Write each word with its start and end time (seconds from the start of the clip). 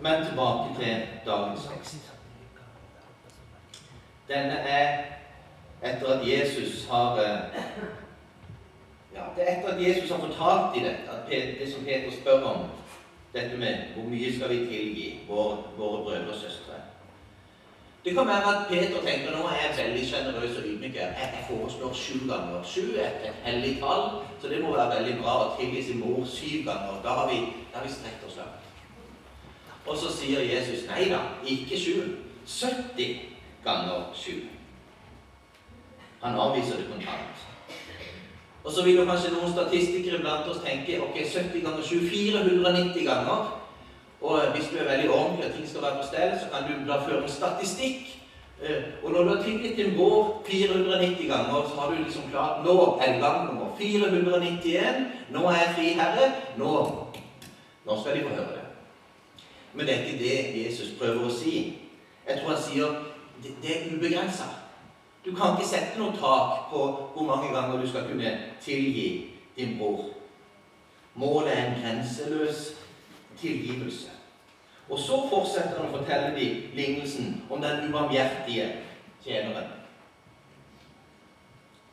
Men 0.00 0.26
tilbake 0.26 0.74
til 0.78 1.06
dagens 1.26 1.60
tekst. 1.74 2.12
Denne 4.28 4.56
er 4.58 5.02
etter 5.82 6.06
at 6.06 6.28
Jesus 6.28 6.86
har 6.90 7.18
eh, 7.18 7.40
ja, 9.14 9.22
Det 9.36 9.44
er 9.44 9.56
etter 9.56 9.68
at 9.74 9.82
Jesus 9.82 10.10
har 10.10 10.20
fortalt 10.20 10.76
i 10.76 10.84
dette, 10.84 11.58
det 11.60 11.72
som 11.72 11.84
Peter 11.84 12.10
spør 12.20 12.42
om, 12.42 12.64
dette 13.34 13.56
med 13.56 13.94
hvor 13.94 14.08
mye 14.08 14.32
skal 14.36 14.50
vi 14.50 14.66
tilgi 14.66 15.20
våre, 15.28 15.56
våre 15.76 16.02
brødre 16.02 16.28
og 16.28 16.40
søstre. 16.40 16.80
Det 18.04 18.14
kan 18.14 18.26
være 18.26 18.56
at 18.56 18.66
Peter 18.68 19.00
tenker 19.00 19.30
nå 19.32 19.46
er 19.48 19.60
jeg 19.62 19.86
veldig 19.86 20.08
sjenerøs 20.08 20.58
og 20.58 20.66
ydmyk. 20.68 20.94
Jeg 20.94 21.44
foreslår 21.48 21.92
sju 21.92 22.18
ganger. 22.28 22.62
Sju 22.64 22.82
er 23.00 23.06
et 23.08 23.38
hellig 23.44 23.78
tall, 23.80 24.04
så 24.40 24.48
det 24.48 24.60
må 24.62 24.74
være 24.76 24.98
veldig 24.98 25.14
bra 25.22 25.38
å 25.44 25.54
tilgi 25.60 25.82
sin 25.86 26.02
mor 26.04 26.26
syv 26.28 26.66
ganger. 26.68 27.00
Da 27.04 27.16
har 27.20 27.30
vi, 27.32 27.40
da 27.72 27.80
har 27.80 27.86
vi 27.86 27.94
strekt 27.94 28.26
oss 28.28 28.36
langt. 28.36 28.63
Og 29.86 29.96
så 29.96 30.12
sier 30.12 30.40
Jesus 30.48 30.86
nei 30.88 31.08
da, 31.12 31.20
ikke 31.44 31.78
sju. 31.78 31.96
70 32.46 33.18
ganger 33.64 34.10
sju. 34.16 34.44
Han 36.22 36.38
avviser 36.40 36.76
det 36.76 36.88
kontant. 36.92 37.44
Og 38.64 38.72
så 38.72 38.84
vil 38.84 38.96
jo 38.96 39.04
kanskje 39.04 39.34
noen 39.34 39.52
statistikere 39.52 40.22
blant 40.22 40.48
oss 40.48 40.62
tenke 40.64 40.96
ok, 41.04 41.18
70 41.20 41.64
ganger 41.66 41.84
7 41.84 42.08
490 42.08 43.04
ganger. 43.04 43.60
Og 44.24 44.40
hvis 44.54 44.70
du 44.72 44.78
er 44.80 44.88
veldig 44.88 45.10
ordentlig 45.10 45.50
og 45.50 45.56
ting 45.56 45.68
skal 45.68 45.82
være 45.82 45.98
på 46.00 46.06
stell, 46.08 46.36
så 46.40 46.46
kan 46.52 46.68
du 46.68 46.86
da 46.88 46.96
føre 47.04 47.28
statistikk. 47.28 48.14
Eh, 48.62 48.82
og 49.02 49.12
når 49.12 49.22
du 49.22 49.28
har 49.34 49.42
tilgitt 49.42 49.76
din 49.76 49.98
vår 49.98 50.42
490 50.46 51.28
ganger, 51.28 51.68
så 51.68 51.80
har 51.80 51.90
du 51.90 52.02
liksom 52.04 52.30
klart 52.30 52.64
Nå 52.64 52.98
er 53.04 53.20
gang 53.20 53.46
nummer 53.46 53.76
491. 53.78 55.06
Nå 55.30 55.48
er 55.48 55.58
jeg 55.60 55.74
fri 55.76 55.88
herre. 56.00 56.32
Nå, 56.56 56.70
nå 57.86 58.00
skal 58.00 58.16
de 58.16 58.22
få 58.22 58.28
høre 58.28 58.52
det. 58.54 58.63
Men 59.74 59.86
det 59.86 59.94
er 59.94 60.04
ikke 60.04 60.24
det 60.24 60.66
Jesus 60.66 60.94
prøver 60.98 61.26
å 61.26 61.32
si. 61.34 61.54
Jeg 62.28 62.40
tror 62.40 62.54
han 62.54 62.62
sier 62.62 63.00
det, 63.42 63.54
det 63.62 63.72
er 63.74 63.96
ubegrensa. 63.96 64.46
Du 65.24 65.32
kan 65.34 65.54
ikke 65.54 65.68
sette 65.68 65.98
noe 65.98 66.12
tak 66.16 66.68
på 66.70 66.82
hvor 67.14 67.26
mange 67.26 67.52
ganger 67.54 67.80
du 67.80 67.88
skal 67.88 68.06
kunne 68.08 68.36
tilgi 68.62 69.08
din 69.56 69.78
bror. 69.78 70.10
Målet 71.14 71.52
er 71.52 71.64
en 71.64 71.78
grenseløs 71.82 72.74
tilgivelse. 73.40 74.10
Og 74.88 74.98
så 74.98 75.22
fortsetter 75.30 75.78
han 75.78 75.88
å 75.88 75.96
fortelle 75.96 76.34
de 76.36 76.48
lignelsen 76.76 77.38
om 77.50 77.62
den 77.62 77.88
ubarmhjertige 77.88 78.66
tjeneren. 79.24 79.72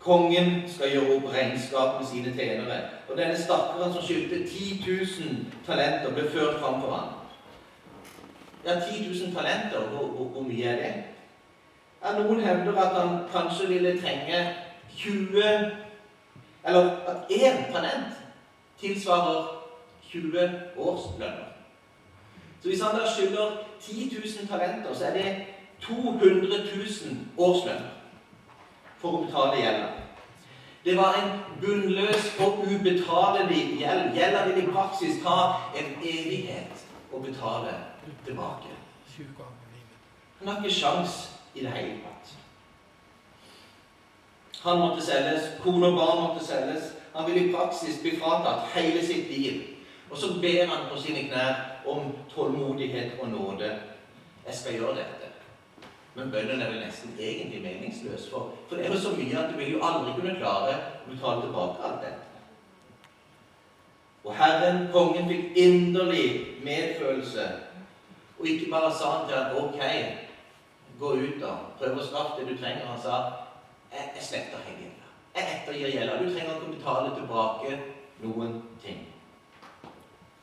Kongen 0.01 0.63
skal 0.67 0.91
gjøre 0.91 1.15
opp 1.15 1.29
regnskap 1.31 1.99
med 1.99 2.07
sine 2.09 2.33
tjenere. 2.35 2.79
Og 3.07 3.17
denne 3.17 3.37
stakkaren 3.37 3.93
som 3.93 4.03
skyldte 4.03 4.43
10 4.49 4.81
000 4.87 5.65
talenter, 5.65 6.11
ble 6.11 6.25
ført 6.33 6.59
fram 6.59 6.81
for 6.81 6.95
ham. 6.97 7.20
Ja, 8.65 8.79
10 8.79 9.25
000 9.25 9.33
talenter, 9.35 9.79
hvor, 9.79 10.07
hvor, 10.07 10.25
hvor 10.25 10.41
mye 10.41 10.63
er 10.63 10.75
det? 10.75 11.03
Ja, 12.03 12.11
noen 12.17 12.41
hevder 12.41 12.77
at 12.81 13.01
han 13.01 13.17
kanskje 13.31 13.67
ville 13.67 14.01
trenge 14.01 14.55
20 14.97 15.43
Eller 16.67 16.91
at 17.07 17.31
én 17.31 17.73
talent 17.73 18.13
tilsvarer 18.79 19.47
20 20.11 20.51
årslønner. 20.77 21.47
Så 22.61 22.67
hvis 22.67 22.81
han 22.81 22.99
da 22.99 23.05
skylder 23.15 23.51
10 23.81 24.13
000 24.39 24.47
talenter, 24.47 24.93
så 24.93 25.05
er 25.05 25.13
det 25.13 25.45
200 25.81 26.21
000 26.27 27.17
årslønner 27.37 27.89
for 28.97 29.17
å 29.17 29.23
betale 29.25 29.57
gjelda. 29.57 29.87
Det 30.85 30.97
var 30.97 31.17
en 31.17 31.31
bunnløs 31.61 32.29
og 32.39 32.65
ubetalelig 32.65 33.63
gjeld. 33.79 34.13
Gjelda 34.17 34.45
vil 34.45 34.63
i 34.63 34.69
praksis 34.69 35.21
ta 35.25 35.37
en 35.77 35.95
evighet 36.03 36.85
å 37.13 37.21
betale 37.25 37.73
tilbake. 38.25 38.77
Han 40.39 40.47
har 40.47 40.63
ikke 40.63 40.75
sjans 40.75 41.39
i 41.55 41.59
det 41.59 41.71
hele 41.71 41.99
tatt. 42.01 42.37
Han 44.63 44.79
måtte 44.79 45.05
selges, 45.05 45.51
kone 45.63 45.87
og 45.87 45.97
barn 45.97 46.23
måtte 46.23 46.45
selges. 46.45 46.93
Han 47.15 47.27
ville 47.27 47.47
i 47.47 47.53
praksis 47.53 48.01
bli 48.01 48.15
fratatt 48.19 48.69
hele 48.75 49.05
sitt 49.05 49.29
liv. 49.29 49.61
Og 50.11 50.17
så 50.17 50.33
ber 50.41 50.65
han 50.65 50.89
på 50.91 51.01
sine 51.01 51.27
knær 51.29 51.81
om 51.87 52.11
tålmodighet 52.35 53.19
og 53.21 53.29
nåde. 53.29 53.71
Jeg 54.47 54.55
skal 54.55 54.73
gjøre 54.73 54.95
dette. 54.95 55.31
Men 56.15 56.31
bønnen 56.31 56.61
er 56.61 56.69
vel 56.69 56.81
nesten 56.83 57.15
egentlig 57.19 57.61
meningsløs. 57.63 58.29
For, 58.29 58.51
for 58.67 58.75
det 58.75 58.85
er 58.85 58.93
jo 58.93 58.99
så 58.99 59.15
mye 59.15 59.37
at 59.39 59.53
du 59.53 59.57
vil 59.57 59.71
jo 59.77 59.85
aldri 59.85 60.13
kunne 60.17 60.35
klare 60.39 60.75
å 60.75 61.09
betale 61.09 61.45
tilbake 61.45 61.87
alt 61.87 62.03
dette. 62.03 62.27
Og 64.23 64.35
Herren, 64.37 64.83
kongen, 64.93 65.29
fikk 65.31 65.57
inderlig 65.57 66.57
medfølelse. 66.63 67.47
Og 68.41 68.47
ikke 68.47 68.71
bare 68.71 68.93
sa 68.93 69.09
han 69.09 69.27
til 69.29 69.37
ham 69.37 69.57
ok, 69.63 69.81
gå 70.99 71.09
ut 71.13 71.43
og 71.45 71.57
prøv 71.77 71.97
å 72.01 72.05
skaffe 72.05 72.39
det 72.39 72.47
du 72.49 72.55
trenger. 72.57 72.87
Han 72.89 73.01
sa 73.01 73.17
jeg, 73.91 74.05
jeg 74.15 74.23
sletter 74.25 74.63
gjelda. 74.65 75.09
Jeg 75.35 75.49
ettergir 75.55 75.91
gjelda. 75.93 76.15
Du 76.17 76.31
trenger 76.31 76.55
ikke 76.55 76.69
å 76.69 76.71
betale 76.71 77.11
tilbake 77.19 77.75
noen 78.23 78.55
ting. 78.81 79.03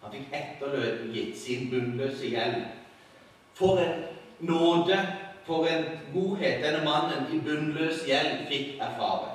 Han 0.03 0.15
fikk 0.15 0.37
ettergitt 0.39 1.35
sin 1.41 1.67
bunnløse 1.73 2.31
gjeld. 2.31 2.69
For 3.59 3.83
en 3.83 4.05
nåde, 4.47 4.99
for 5.49 5.67
en 5.67 5.89
godhet 6.13 6.63
denne 6.63 6.85
mannen 6.87 7.27
i 7.35 7.41
bunnløs 7.43 8.05
gjeld 8.07 8.47
fikk 8.53 8.77
erfare. 8.79 9.35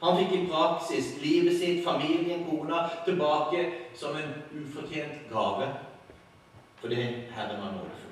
Han 0.00 0.18
fikk 0.18 0.34
i 0.34 0.42
praksis 0.50 1.12
livet 1.22 1.60
sitt, 1.60 1.84
familien, 1.86 2.42
kona, 2.48 2.88
tilbake 3.06 3.68
som 3.94 4.18
en 4.18 4.34
ufortjent 4.64 5.30
gave 5.30 5.70
fordi 6.80 6.96
Herren 7.34 7.60
var 7.62 7.72
nådefull. 7.72 8.10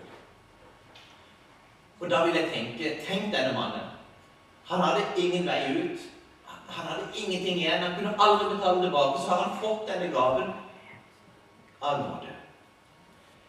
Og 2.00 2.10
da 2.10 2.24
vil 2.24 2.34
jeg 2.34 2.50
tenke 2.54 2.94
Tenk 3.06 3.34
denne 3.34 3.52
mannen. 3.54 3.86
Han 4.64 4.80
hadde 4.80 5.04
ingen 5.16 5.46
vei 5.46 5.60
ut. 5.72 6.00
Han 6.46 6.86
hadde 6.86 7.06
ingenting 7.18 7.58
igjen. 7.58 7.82
Han 7.82 7.94
kunne 7.96 8.16
aldri 8.18 8.56
betale 8.56 8.82
tilbake. 8.82 9.20
Så 9.20 9.28
har 9.30 9.42
han 9.42 9.60
fått 9.62 9.88
denne 9.88 10.12
gaven 10.12 10.52
av 11.80 11.98
nåde. 11.98 12.34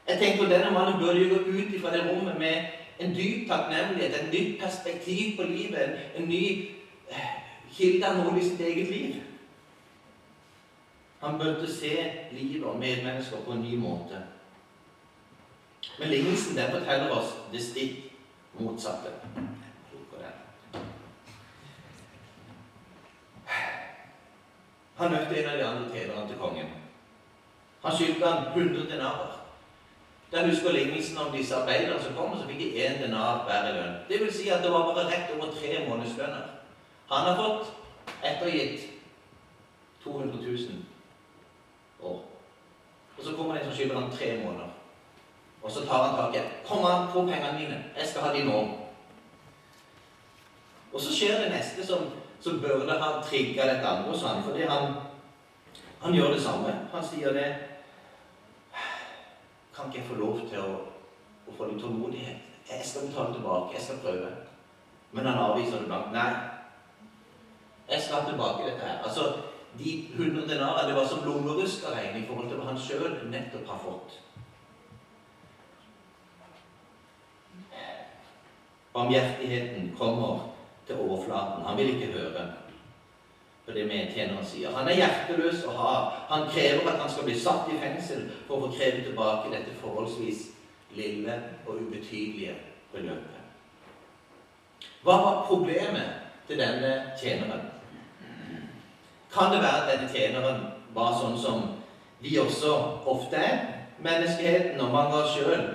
Jeg 0.08 0.18
tenker 0.20 0.50
Denne 0.50 0.72
mannen 0.72 1.00
burde 1.00 1.20
jo 1.20 1.36
gå 1.36 1.40
ut 1.40 1.82
fra 1.82 1.92
det 1.92 2.06
rommet 2.08 2.40
med 2.40 2.66
en 3.00 3.16
dyp 3.16 3.48
takknemlighet, 3.48 4.16
et 4.16 4.34
nytt 4.34 4.62
perspektiv 4.62 5.38
på 5.38 5.44
livet, 5.44 6.00
en 6.16 6.24
ny 6.28 6.70
eh, 7.12 7.30
kilde 7.72 8.08
av 8.08 8.18
nåde 8.18 8.40
i 8.40 8.50
sitt 8.50 8.62
eget 8.62 8.90
liv. 8.90 9.16
Han 11.20 11.38
burde 11.40 11.74
se 11.74 12.12
livet 12.32 12.68
og 12.68 12.80
medmennesker 12.80 13.38
på 13.46 13.52
en 13.52 13.62
ny 13.62 13.78
måte. 13.78 14.24
Men 16.00 16.10
lignelsen 16.10 16.58
den 16.58 16.72
forteller 16.72 17.12
oss 17.12 17.34
det 17.52 17.64
stikk 17.64 18.14
motsatte. 18.60 19.12
Han 25.00 25.12
møtte 25.12 25.36
en 25.40 25.50
av 25.50 25.58
de 25.58 25.64
andre 25.64 25.92
tjenerne 25.94 26.28
til 26.28 26.40
kongen. 26.40 26.72
Han 27.84 27.94
skyldte 27.96 28.28
han 28.28 28.48
100 28.52 28.88
denarer. 28.90 29.36
Der 30.32 30.48
husker 30.48 30.72
lignelsen 30.72 31.18
om 31.18 31.32
disse 31.32 31.56
arbeiderne 31.56 32.02
som 32.04 32.16
kom, 32.18 32.36
så 32.38 32.48
fikk 32.48 32.60
de 32.60 32.84
én 32.84 33.00
denar 33.02 33.46
hver 33.48 33.70
i 33.70 33.76
lønn. 33.78 33.96
Det 34.10 34.20
vil 34.22 34.34
si 34.34 34.50
at 34.50 34.64
det 34.64 34.72
var 34.72 34.90
bare 34.90 35.08
rett 35.08 35.32
over 35.38 35.54
tre 35.56 35.86
månedslønner. 35.88 36.50
Han 37.10 37.30
har 37.30 37.40
fått 37.40 37.72
ettergitt 38.24 38.84
200 40.04 40.36
000 40.42 40.58
år. 42.02 42.20
Og 43.18 43.24
så 43.24 43.36
kommer 43.36 43.54
det 43.54 43.62
en 43.62 43.72
som 43.72 43.78
skylder 43.78 44.00
ham 44.00 44.12
tre 44.12 44.36
måneder. 44.44 44.69
Og 45.64 45.72
så 45.72 45.86
tar 45.86 46.04
han 46.04 46.16
tak 46.16 46.36
i 46.36 46.68
'Kom 46.68 46.86
an, 46.86 47.08
få 47.14 47.26
pengene 47.26 47.60
mine. 47.60 47.84
Jeg 47.98 48.08
skal 48.08 48.22
ha 48.22 48.34
de 48.34 48.44
nå.' 48.44 48.78
Og 50.94 51.02
så 51.02 51.16
skjer 51.16 51.44
det 51.44 51.52
neste 51.52 51.88
som, 51.88 51.98
som 52.42 52.62
burde 52.62 53.00
ha 53.00 53.22
trigga 53.22 53.68
dette 53.74 53.88
andre 53.88 54.12
hos 54.12 54.24
han, 54.24 54.44
fordi 54.44 54.62
han, 54.62 54.94
han 56.02 56.14
gjør 56.14 56.34
det 56.34 56.42
samme. 56.42 56.88
Han 56.94 57.04
sier 57.04 57.34
det 57.34 57.56
Kan 59.76 59.88
ikke 59.88 60.00
jeg 60.00 60.08
få 60.08 60.16
lov 60.16 60.40
til 60.50 60.60
å, 60.60 60.72
å 61.48 61.52
få 61.58 61.66
litt 61.66 61.82
tålmodighet? 61.82 62.38
Jeg 62.70 62.86
skal 62.86 63.08
betale 63.08 63.34
tilbake. 63.34 63.74
Jeg 63.74 63.82
skal 63.82 64.02
prøve. 64.04 64.32
Men 65.12 65.26
han 65.26 65.38
avviser 65.40 65.80
det 65.80 65.86
blankt. 65.86 66.12
Nei. 66.12 66.34
Jeg 67.90 68.02
skal 68.02 68.26
tilbake 68.28 68.66
dette 68.66 68.86
her. 68.86 69.00
Altså, 69.04 69.34
De 69.80 69.92
100 70.18 70.48
denarene 70.50 70.88
det 70.90 70.96
var 70.98 71.06
som 71.08 71.22
lommeruskerregn 71.26 72.16
i 72.18 72.26
forhold 72.28 72.48
til 72.50 72.58
hva 72.58 72.72
han 72.72 72.80
sjøl 72.82 73.20
nettopp 73.30 73.68
har 73.70 73.78
fått. 73.84 74.16
Barmhjertigheten 78.94 79.96
kommer 79.98 80.50
til 80.88 80.96
overflaten. 80.96 81.66
Han 81.66 81.78
vil 81.78 81.90
ikke 81.96 82.14
høre 82.14 82.48
på 83.66 83.74
det 83.74 83.86
medtjeneren 83.86 84.46
sier. 84.46 84.74
Han 84.74 84.88
er 84.90 84.98
hjerteløs 84.98 85.64
og 85.70 85.76
hard. 85.78 86.14
Han 86.30 86.48
krever 86.50 86.90
at 86.90 87.02
han 87.04 87.10
skal 87.10 87.28
bli 87.28 87.36
satt 87.40 87.70
i 87.70 87.78
fengsel 87.78 88.24
for 88.48 88.58
å 88.58 88.62
få 88.64 88.72
kreve 88.80 89.04
tilbake 89.06 89.52
dette 89.54 89.76
forholdsvis 89.82 90.48
lille 90.98 91.36
og 91.68 91.84
ubetydelige 91.84 92.56
beløpet. 92.94 93.36
Hva 95.06 95.20
var 95.22 95.44
problemet 95.48 96.10
til 96.48 96.58
denne 96.58 96.96
tjeneren? 97.22 97.68
Kan 99.30 99.54
det 99.54 99.62
være 99.62 99.84
at 99.84 99.92
denne 99.94 100.10
tjeneren 100.10 100.64
var 100.96 101.14
sånn 101.20 101.38
som 101.38 101.68
vi 102.24 102.40
også 102.42 102.74
ofte 103.06 103.38
er? 103.38 103.62
Menneskeheten 104.02 104.82
og 104.82 104.94
mange 104.96 105.14
av 105.14 105.28
oss 105.28 105.38
sjøl 105.38 105.68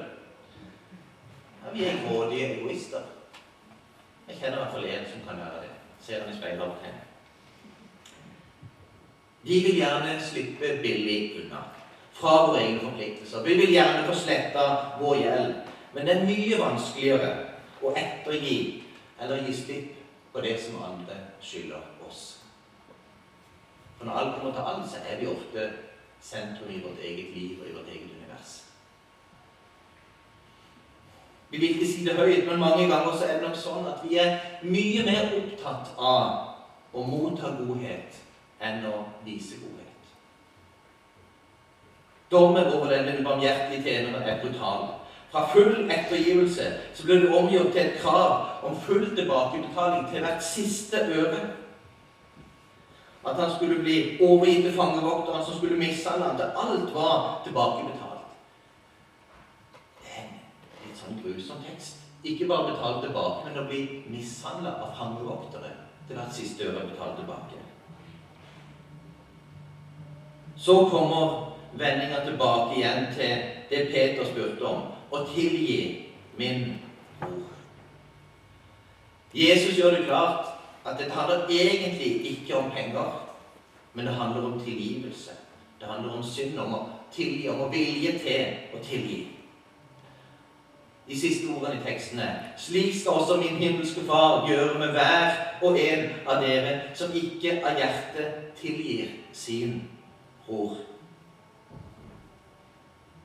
Ja, 1.65 1.71
vi 1.73 1.85
er 1.85 2.09
grådige 2.09 2.55
egoister. 2.55 3.01
Jeg 4.29 4.37
kjenner 4.37 4.57
i 4.57 4.61
hvert 4.61 4.73
fall 4.73 4.85
en 4.85 5.07
som 5.13 5.29
kan 5.29 5.41
være 5.41 5.63
det. 5.63 5.71
Ser 6.01 6.21
han 6.21 6.33
i 6.33 6.37
speilet 6.37 6.63
av 6.63 6.75
til. 6.83 7.01
Vi 9.45 9.59
vil 9.65 9.77
gjerne 9.77 10.21
slippe 10.21 10.77
billig 10.83 11.19
unna 11.41 11.63
fra 12.15 12.35
våre 12.47 12.61
egne 12.63 12.81
forpliktelser. 12.81 13.43
Vi 13.45 13.55
vil 13.55 13.73
gjerne 13.73 14.07
få 14.07 14.15
sletta 14.17 14.67
vår 15.01 15.17
gjeld. 15.17 15.55
Men 15.95 16.07
det 16.07 16.15
er 16.15 16.29
mye 16.29 16.61
vanskeligere 16.61 17.33
å 17.85 17.93
ettergi 17.97 18.59
eller 19.21 19.45
gi 19.47 19.57
slipp 19.57 20.01
på 20.33 20.43
det 20.45 20.57
som 20.61 20.83
andre 20.83 21.17
skylder 21.41 22.07
oss. 22.09 22.23
For 23.99 24.09
når 24.09 24.21
alt 24.21 24.37
kommer 24.37 24.53
til 24.53 24.71
alt, 24.73 24.89
så 24.91 25.03
er 25.09 25.21
vi 25.21 25.33
ofte 25.33 25.69
sentrum 26.21 26.73
i 26.73 26.83
vårt 26.83 27.01
eget 27.01 27.37
liv 27.37 27.61
og 27.61 27.69
i 27.69 27.77
vårt 27.77 27.93
eget 27.93 28.11
univers. 28.11 28.57
Vi 31.51 31.61
vil 31.61 31.77
ikke 31.77 31.87
si 31.87 32.05
det 32.07 32.17
høyt, 32.19 32.47
men 32.49 32.61
mange 32.61 32.89
ganger 32.89 33.15
så 33.15 33.29
er 33.29 33.39
det 33.39 33.47
nok 33.49 33.59
sånn 33.59 33.87
at 33.91 34.03
vi 34.03 34.19
er 34.19 34.39
mye 34.67 35.05
mer 35.07 35.37
opptatt 35.39 35.93
av 35.99 36.95
å 36.95 37.05
motta 37.07 37.55
godhet 37.61 38.21
enn 38.65 38.87
å 38.91 39.05
vise 39.27 39.61
godhet. 39.63 40.11
Dommen 42.31 42.71
over 42.73 42.91
denne 42.91 43.19
ubarmhjertige 43.21 43.83
tjeneren 43.83 44.23
er 44.23 44.41
brutal. 44.43 44.87
Fra 45.35 45.49
full 45.51 45.91
ettergivelse 45.91 46.65
så 46.95 47.07
ble 47.07 47.21
det 47.23 47.35
omgjort 47.35 47.73
til 47.75 47.83
et 47.83 48.01
krav 48.03 48.67
om 48.67 48.77
full 48.87 49.09
tilbakebetaling 49.17 50.09
til 50.11 50.23
hvert 50.23 50.45
siste 50.47 51.01
øre. 51.11 51.41
At 53.27 53.41
han 53.41 53.51
skulle 53.57 53.81
bli 53.83 53.97
overgitt 54.23 54.69
til 54.69 54.77
fangevokteren 54.77 55.45
som 55.45 55.57
skulle 55.57 55.81
mishandle 55.81 56.29
ham 56.29 56.37
til 56.37 56.61
alt 56.65 56.95
var 56.95 57.41
tilbakebetalt. 57.45 58.29
Det 60.03 60.13
er 60.13 60.23
en 60.23 60.37
litt 60.87 61.03
sånn 61.03 61.14
grusom 61.25 61.63
tekst. 61.65 62.05
Ikke 62.25 62.49
bare 62.49 62.73
betalt 62.73 63.03
tilbake, 63.05 63.45
men 63.49 63.59
å 63.61 63.67
bli 63.69 63.81
mishandla 64.09 64.79
av 64.85 64.95
fangevoktere 64.97 65.73
til 66.09 66.17
hvert 66.17 66.37
siste 66.37 66.69
øre 66.71 66.87
betalt 66.89 67.19
tilbake. 67.21 67.61
Så 70.57 70.79
kommer 70.89 71.53
vendinga 71.77 72.23
tilbake 72.25 72.79
igjen 72.79 73.11
til 73.17 73.45
det 73.71 73.83
Peter 73.93 74.25
spurte 74.25 74.65
om 74.65 74.87
å 75.11 75.25
tilgi 75.35 75.79
min 76.39 76.65
bror. 77.21 77.51
Jesus 79.35 79.79
gjør 79.79 79.97
det 79.99 80.05
klart 80.07 80.53
at 80.87 80.99
det 80.99 81.11
handler 81.13 81.49
egentlig 81.51 82.11
ikke 82.31 82.57
om 82.57 82.71
penger, 82.71 83.21
men 83.95 84.07
det 84.07 84.15
handler 84.15 84.47
om 84.47 84.61
tilgivelse. 84.61 85.35
Det 85.81 85.89
handler 85.91 86.17
om 86.17 86.23
synd, 86.23 86.59
om 86.59 86.75
å 86.75 86.83
tilgi, 87.13 87.49
om 87.49 87.67
å 87.67 87.71
vilje 87.73 88.19
til 88.23 88.79
å 88.79 88.83
tilgi. 88.85 89.34
De 91.09 91.19
siste 91.21 91.51
ordene 91.53 91.81
i 91.81 91.85
teksten 91.85 92.21
er 92.25 92.55
Slik 92.57 92.95
skal 93.01 93.21
også 93.21 93.37
min 93.37 93.61
himmelske 93.61 94.01
Far 94.09 94.47
gjøre 94.49 94.79
med 94.79 94.95
hver 94.97 95.35
og 95.63 95.77
en 95.81 96.07
av 96.27 96.41
dere 96.43 96.73
som 96.97 97.13
ikke 97.15 97.59
av 97.61 97.77
hjertet 97.79 98.57
tilgir 98.61 99.11
sin 99.33 99.83
bror. 100.47 100.79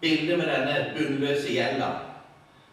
Bildet 0.01 0.37
med 0.39 0.47
denne 0.47 0.93
bunnløse 0.95 1.51
gjelda, 1.51 1.89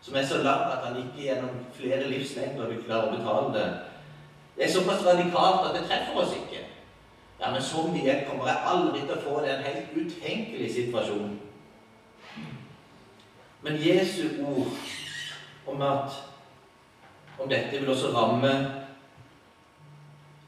som 0.02 0.14
er 0.14 0.26
så 0.26 0.42
lang 0.42 0.66
at 0.70 0.84
han 0.86 0.98
ikke 1.00 1.22
gjennom 1.22 1.62
flere 1.74 2.10
livslengder 2.10 2.70
vil 2.70 2.84
klare 2.86 3.10
å 3.10 3.16
betale 3.16 3.54
det, 3.54 3.66
det 4.56 4.64
er 4.64 4.72
såpass 4.72 5.06
radikalt 5.06 5.66
at 5.68 5.74
det 5.74 5.88
treffer 5.88 6.20
oss 6.22 6.34
ikke. 6.34 6.62
Ja, 7.40 7.50
men 7.52 7.62
så 7.62 7.82
mye 7.92 8.22
kommer 8.28 8.46
jeg 8.48 8.62
aldri 8.72 9.02
til 9.02 9.16
å 9.16 9.20
få. 9.20 9.40
Det 9.44 9.50
en 9.52 9.66
helt 9.66 9.96
utenkelig 9.96 10.70
situasjon. 10.72 11.34
Men 13.62 13.78
Jesu 13.80 14.28
ord 14.44 14.66
om 15.66 15.82
at 15.82 16.22
om 17.38 17.48
dette 17.48 17.80
vil 17.80 17.90
også 17.90 18.12
ramme 18.14 18.52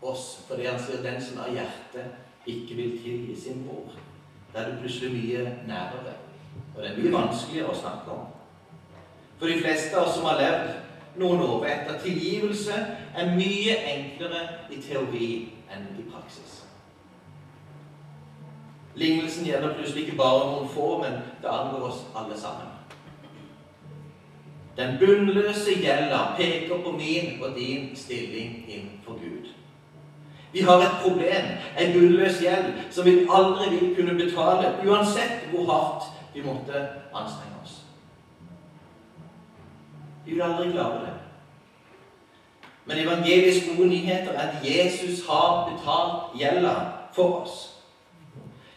oss, 0.02 0.44
fordi 0.48 0.66
han 0.66 0.80
sier 0.80 1.02
den 1.04 1.20
som 1.22 1.42
av 1.42 1.52
hjertet 1.52 2.48
ikke 2.48 2.76
vil 2.78 2.94
tilgi 3.02 3.36
sin 3.36 3.64
bror. 3.66 3.96
Da 4.54 4.62
er 4.62 4.70
det 4.70 4.80
plutselig 4.80 5.12
mye 5.12 5.44
nærere. 5.68 6.14
Og 6.74 6.82
det 6.82 6.90
er 6.90 7.00
mye 7.00 7.12
vanskeligere 7.12 7.72
å 7.72 7.80
snakke 7.80 8.14
om. 8.14 8.28
For 9.38 9.50
de 9.50 9.58
fleste 9.60 9.96
av 9.96 10.08
oss 10.08 10.16
som 10.16 10.28
har 10.30 10.40
levd 10.40 11.18
noen 11.20 11.42
år, 11.42 11.60
vet 11.66 11.92
at 11.92 12.00
tilgivelse 12.02 12.78
er 13.14 13.34
mye 13.34 13.76
enklere 13.92 14.46
i 14.70 14.80
teori 14.82 15.28
enn 15.74 15.90
i 15.98 16.06
praksis. 16.08 16.62
Lignelsen 18.98 19.46
gjelder 19.46 19.76
plutselig 19.76 20.06
ikke 20.06 20.18
bare 20.18 20.46
noen 20.46 20.70
få, 20.72 20.88
men 21.02 21.20
det 21.42 21.52
angår 21.52 21.90
oss 21.90 22.06
alle 22.18 22.38
sammen. 22.38 22.77
Den 24.78 24.98
bunnløse 24.98 25.74
gjelda 25.82 26.18
peker 26.36 26.82
på 26.84 26.90
min 26.90 27.42
og 27.42 27.56
din 27.56 27.96
stilling 27.96 28.64
innenfor 28.68 29.12
Gud. 29.12 29.48
Vi 30.52 30.60
har 30.60 30.78
et 30.78 31.00
problem, 31.02 31.44
en 31.78 31.92
bunnløs 31.92 32.40
gjeld, 32.40 32.72
som 32.90 33.04
vi 33.04 33.26
aldri 33.30 33.70
vil 33.70 33.96
kunne 33.96 34.14
betale, 34.14 34.74
uansett 34.86 35.48
hvor 35.50 35.72
hardt 35.72 36.04
vi 36.34 36.42
måtte 36.42 36.86
anstrenge 37.14 37.58
oss. 37.64 37.82
Vi 40.26 40.32
vil 40.32 40.42
aldri 40.42 40.70
klare 40.70 41.00
det. 41.00 41.14
Men 42.86 42.98
evangelisk 42.98 43.66
gode 43.76 43.88
nyheter 43.88 44.32
er 44.32 44.48
at 44.48 44.64
Jesus 44.64 45.26
har 45.26 45.72
betalt 45.72 46.40
gjelda 46.40 46.74
for 47.12 47.42
oss. 47.42 47.77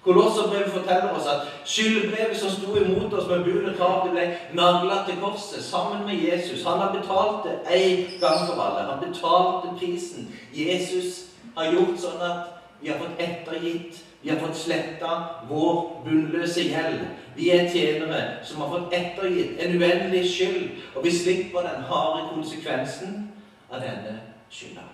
Kolosserbrevet 0.04 0.72
forteller 0.72 1.10
oss 1.14 1.28
at 1.28 1.42
skyldbrevet 1.66 2.38
som 2.38 2.50
sto 2.50 2.76
imot 2.76 3.14
oss 3.14 3.28
med 3.30 3.44
bud 3.44 3.68
og 3.70 3.76
krav, 3.78 4.06
det 4.06 4.12
ble 4.12 4.24
nagla 4.58 5.04
til 5.06 5.20
korset 5.22 5.64
sammen 5.64 6.06
med 6.08 6.18
Jesus. 6.18 6.64
Han 6.66 6.80
har 6.80 6.96
betalt 6.96 7.44
det 7.46 7.58
en 7.70 8.08
gang 8.20 8.40
for 8.48 8.62
alle. 8.62 8.88
Han 8.90 9.04
betalte 9.04 9.76
prisen. 9.78 10.32
Jesus 10.54 11.28
har 11.58 11.70
gjort 11.74 12.00
sånn 12.02 12.24
at 12.26 12.58
vi 12.82 12.90
har 12.90 12.98
fått 12.98 13.22
ettergitt, 13.22 14.00
vi 14.22 14.30
har 14.30 14.40
fått 14.42 14.58
sletta 14.58 15.12
vår 15.50 16.02
bunnløse 16.06 16.66
gjeld. 16.66 17.04
Vi 17.36 17.52
er 17.54 17.70
tjenere 17.70 18.24
som 18.46 18.62
har 18.62 18.74
fått 18.74 18.96
ettergitt 18.98 19.62
en 19.62 19.78
uendelig 19.78 20.24
skyld, 20.34 20.82
og 20.96 21.06
vi 21.06 21.14
slipper 21.14 21.68
den 21.68 21.86
harde 21.90 22.26
konsekvensen 22.34 23.22
av 23.70 23.86
denne 23.86 24.18
skylda. 24.50 24.91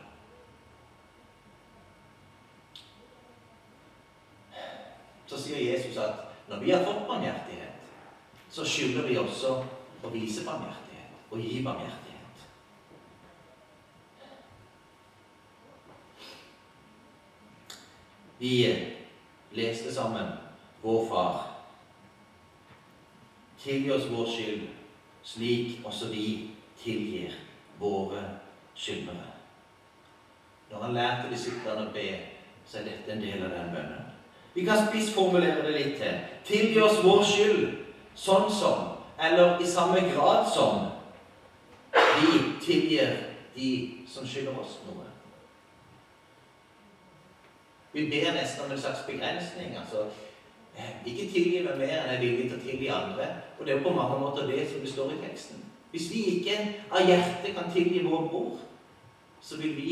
Sier 5.38 5.62
Jesus 5.62 5.98
at 6.02 6.26
når 6.48 6.60
vi 6.64 6.72
har 6.72 6.86
fått 6.86 7.08
barmhjertighet, 7.08 7.88
så 8.50 8.66
skylder 8.66 9.08
vi 9.08 9.18
også 9.20 9.58
å 10.04 10.12
vise 10.14 10.46
barmhjertighet 10.48 11.32
og 11.32 11.42
gi 11.44 11.62
barmhjertighet. 11.64 12.08
Vi 18.38 18.54
leste 19.58 19.94
sammen 19.94 20.36
Vår 20.82 21.08
Far. 21.10 21.38
Tilgi 23.58 23.92
oss 23.92 24.06
vår 24.12 24.28
skyld, 24.30 24.68
slik 25.26 25.86
også 25.86 26.12
vi 26.14 26.28
tilgir 26.78 27.34
våre 27.80 28.22
skyldnere. 28.78 29.34
Når 30.70 30.84
han 30.84 30.94
lærte 30.94 31.32
disiplene 31.34 31.88
å 31.88 31.96
be, 31.96 32.06
så 32.68 32.80
er 32.80 32.92
dette 32.92 33.12
en 33.12 33.24
del 33.24 33.44
av 33.48 33.56
den 33.56 33.74
bønnen. 33.74 34.17
Vi 34.58 34.66
kan 34.66 34.88
spissformulere 34.88 35.62
det 35.68 35.74
litt 35.76 36.00
til. 36.02 36.16
Tilgi 36.48 36.80
oss 36.82 37.04
vår 37.06 37.20
skyld, 37.30 37.66
sånn 38.18 38.48
som, 38.50 38.88
eller 39.22 39.62
i 39.62 39.68
samme 39.70 40.02
grad 40.10 40.48
som, 40.50 40.88
vi 41.94 42.40
tilgir 42.66 43.14
de 43.54 43.70
som 44.10 44.26
skylder 44.26 44.58
oss 44.58 44.80
noe. 44.88 45.06
Vi 47.94 48.08
ber 48.10 48.34
nesten 48.34 48.66
om 48.66 48.74
en 48.74 48.82
slags 48.82 49.06
begrensning. 49.06 49.78
altså 49.78 50.08
Ikke 51.06 51.30
tilgi 51.30 51.62
meg 51.62 51.78
mer 51.78 51.94
enn 52.00 52.12
jeg 52.16 52.18
er 52.18 52.26
villig 52.26 52.50
til 52.50 52.58
å 52.58 52.66
tilgi 52.66 52.92
andre. 52.98 53.32
Og 53.60 53.66
det 53.66 53.76
er 53.76 53.86
på 53.86 53.94
mange 53.94 54.18
måter 54.26 54.50
det 54.50 54.64
som 54.72 54.82
det 54.82 54.90
står 54.90 55.14
i 55.14 55.24
teksten. 55.28 55.62
Hvis 55.94 56.10
vi 56.10 56.24
ikke 56.40 56.58
av 56.90 57.06
hjertet 57.06 57.54
kan 57.54 57.70
tilgi 57.74 58.02
vår 58.10 58.30
bror, 58.34 58.58
så 59.38 59.62
vil 59.62 59.78
vi 59.78 59.92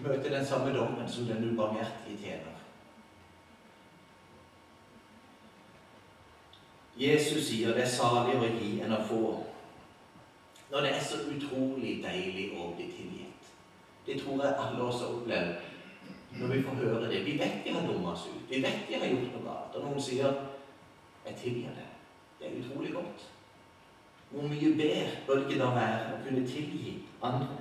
møte 0.00 0.32
den 0.32 0.46
samme 0.46 0.72
dommen 0.72 1.08
som 1.08 1.28
den 1.28 1.50
ubarmhjertige 1.52 2.16
tjener. 2.24 2.47
Jesus 6.98 7.46
sier 7.46 7.76
det 7.76 7.84
er 7.84 7.90
saligere 7.92 8.48
å 8.48 8.54
gi 8.58 8.80
enn 8.82 8.94
å 8.96 9.04
få. 9.06 9.22
Når 10.72 10.84
det 10.84 10.92
er 10.96 11.04
så 11.06 11.20
utrolig 11.30 11.92
deilig 12.02 12.48
å 12.58 12.72
bli 12.74 12.88
tilgitt. 12.90 13.52
Det 14.06 14.18
tror 14.18 14.42
jeg 14.42 14.58
alle 14.58 14.82
oss 14.82 15.04
har 15.04 15.14
opplevd 15.14 15.66
når 16.38 16.52
vi 16.52 16.62
får 16.62 16.80
høre 16.82 17.10
det. 17.12 17.22
Vi 17.24 17.36
vet 17.38 17.62
vi 17.64 17.72
har 17.72 17.86
dumma 17.86 18.12
oss 18.12 18.26
ut. 18.26 18.42
Vi 18.50 18.62
vet 18.64 18.88
vi 18.88 18.98
har 18.98 19.06
gjort 19.06 19.30
noe 19.36 19.44
galt. 19.46 19.76
Og 19.76 19.84
noen 19.84 20.02
sier 20.02 20.32
'Jeg 21.24 21.36
tilgir 21.36 21.70
det'. 21.78 21.94
Det 22.40 22.46
er 22.46 22.58
utrolig 22.60 22.92
godt. 22.92 23.26
Hvor 24.30 24.42
mye 24.42 24.76
bedre 24.76 25.10
bør 25.26 25.34
det 25.34 25.44
ikke 25.48 25.62
da 25.62 25.70
være 25.70 26.12
å 26.14 26.22
kunne 26.24 26.46
tilgi 26.48 26.98
andre? 27.22 27.56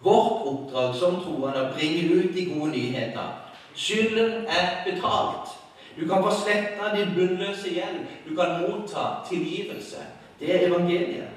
Vårt 0.00 0.46
oppdrag 0.46 0.94
som 0.94 1.20
troende 1.20 1.58
er 1.58 1.70
å 1.70 1.74
bringe 1.74 2.14
ut 2.14 2.34
de 2.34 2.44
gode 2.54 2.70
nyheter. 2.70 3.28
Skylden 3.74 4.46
er 4.46 4.84
betalt. 4.84 5.59
Du 5.96 6.08
kan 6.08 6.22
få 6.22 6.30
sletta 6.30 6.96
din 6.96 7.14
bunnløse 7.14 7.68
gjeld. 7.74 8.06
Du 8.28 8.36
kan 8.36 8.60
motta 8.60 9.06
tilgivelse. 9.28 10.06
Det 10.40 10.54
er 10.54 10.68
evangeliet. 10.68 11.28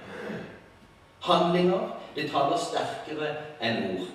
Handlinger 1.21 1.89
det 2.15 2.29
taler 2.31 2.57
sterkere 2.57 3.31
enn 3.61 3.83
ord. 3.93 4.07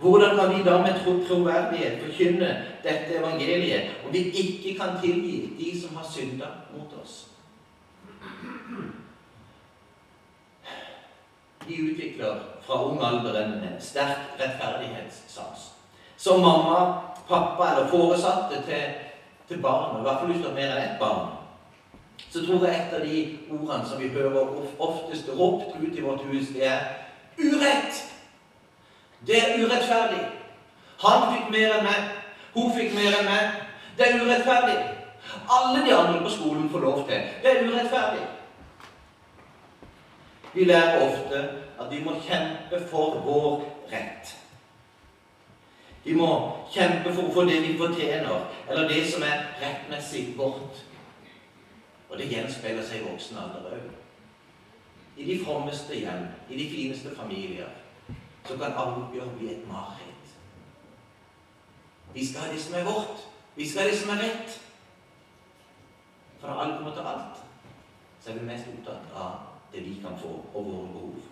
Hvordan 0.00 0.36
kan 0.36 0.54
vi 0.56 0.62
da 0.64 0.78
med 0.80 1.00
troverdighet 1.28 2.00
forkynne 2.04 2.50
dette 2.84 3.18
evangeliet 3.18 3.90
om 4.06 4.12
vi 4.12 4.18
ikke 4.18 4.78
kan 4.78 4.96
tilgi 5.02 5.52
de 5.58 5.80
som 5.80 5.96
har 5.96 6.06
synda 6.08 6.46
mot 6.72 6.94
oss? 7.02 7.26
De 11.68 11.76
utvikler 11.76 12.40
fra 12.64 12.84
ung 12.84 13.02
alder 13.04 13.42
en 13.42 13.76
sterk 13.80 14.40
rettferdighetssans. 14.40 15.72
Som 16.16 16.40
mamma, 16.40 16.80
pappa 17.28 17.70
eller 17.70 17.88
foresatte 17.88 18.62
til, 18.66 19.09
til 19.50 19.62
barnet, 19.62 19.98
i 19.98 20.02
hvert 20.06 20.18
fall 20.18 20.30
hvis 20.30 20.42
du 20.42 20.48
har 20.48 20.54
mer 20.54 20.72
enn 20.72 20.82
ett 20.84 20.98
barn, 21.00 21.30
så 22.30 22.46
tror 22.46 22.66
jeg 22.66 22.76
et 22.76 22.92
av 22.94 23.00
de 23.02 23.22
ordene 23.50 23.88
som 23.88 23.98
vi 23.98 24.08
hører 24.14 24.52
oftest 24.78 25.30
ropt 25.38 25.74
ut 25.80 25.96
i 25.98 26.04
vårt 26.04 26.22
hus, 26.30 26.52
det 26.54 26.66
er 26.66 26.84
urett. 27.38 28.04
Det 29.26 29.38
er 29.38 29.56
urettferdig. 29.58 30.20
Han 31.02 31.26
fikk 31.32 31.50
mer 31.50 31.74
enn 31.78 31.88
meg. 31.88 32.06
Hun 32.54 32.70
fikk 32.76 32.94
mer 32.94 33.16
enn 33.18 33.26
meg. 33.26 33.58
Det 33.98 34.06
er 34.06 34.22
urettferdig. 34.22 34.76
Alle 35.50 35.82
de 35.86 35.96
andre 35.96 36.20
på 36.22 36.30
skolen 36.36 36.70
får 36.70 36.86
lov 36.86 37.02
til. 37.08 37.26
Det 37.42 37.50
er 37.50 37.66
urettferdig. 37.66 38.28
Vi 40.54 40.64
lærer 40.64 41.02
ofte 41.08 41.42
at 41.80 41.90
vi 41.90 42.04
må 42.04 42.14
kjempe 42.22 42.84
for 42.90 43.18
vår 43.26 43.66
rett. 43.92 44.36
Vi 46.04 46.14
må 46.16 46.28
kjempe 46.72 47.12
for 47.12 47.28
å 47.28 47.34
få 47.34 47.44
det 47.48 47.58
vi 47.64 47.76
fortjener, 47.78 48.46
eller 48.68 48.88
det 48.88 49.02
som 49.10 49.24
er 49.26 49.50
rettmessig 49.60 50.30
vårt. 50.38 50.80
Og 52.08 52.18
det 52.18 52.30
gjenspeiler 52.30 52.86
seg 52.86 53.02
i 53.02 53.10
voksen 53.10 53.38
alder 53.38 53.74
òg. 53.74 53.90
I 55.20 55.26
de 55.28 55.36
frommeste 55.44 55.98
hjem, 56.00 56.24
i 56.48 56.56
de 56.56 56.68
fineste 56.70 57.12
familier, 57.16 57.68
så 58.48 58.56
kan 58.56 58.78
avgjør 58.80 59.28
bli 59.36 59.52
et 59.52 59.66
mareritt. 59.68 60.32
Vi 62.14 62.24
skal 62.26 62.46
ha 62.46 62.52
det 62.52 62.62
som 62.62 62.74
er 62.74 62.88
vårt. 62.88 63.26
Vi 63.56 63.68
skal 63.68 63.84
ha 63.84 63.90
det 63.90 63.98
som 64.00 64.14
er 64.14 64.22
rett. 64.24 64.56
For 66.40 66.48
når 66.48 66.62
alt 66.62 66.78
kommer 66.78 66.94
til 66.96 67.10
alt, 67.12 67.44
så 68.20 68.30
er 68.30 68.38
vi 68.38 68.46
mest 68.48 68.72
opptatt 68.72 69.12
av 69.14 69.36
det 69.72 69.84
vi 69.84 69.98
kan 70.02 70.16
få, 70.18 70.32
og 70.54 70.64
våre 70.64 70.88
behov. 70.94 71.29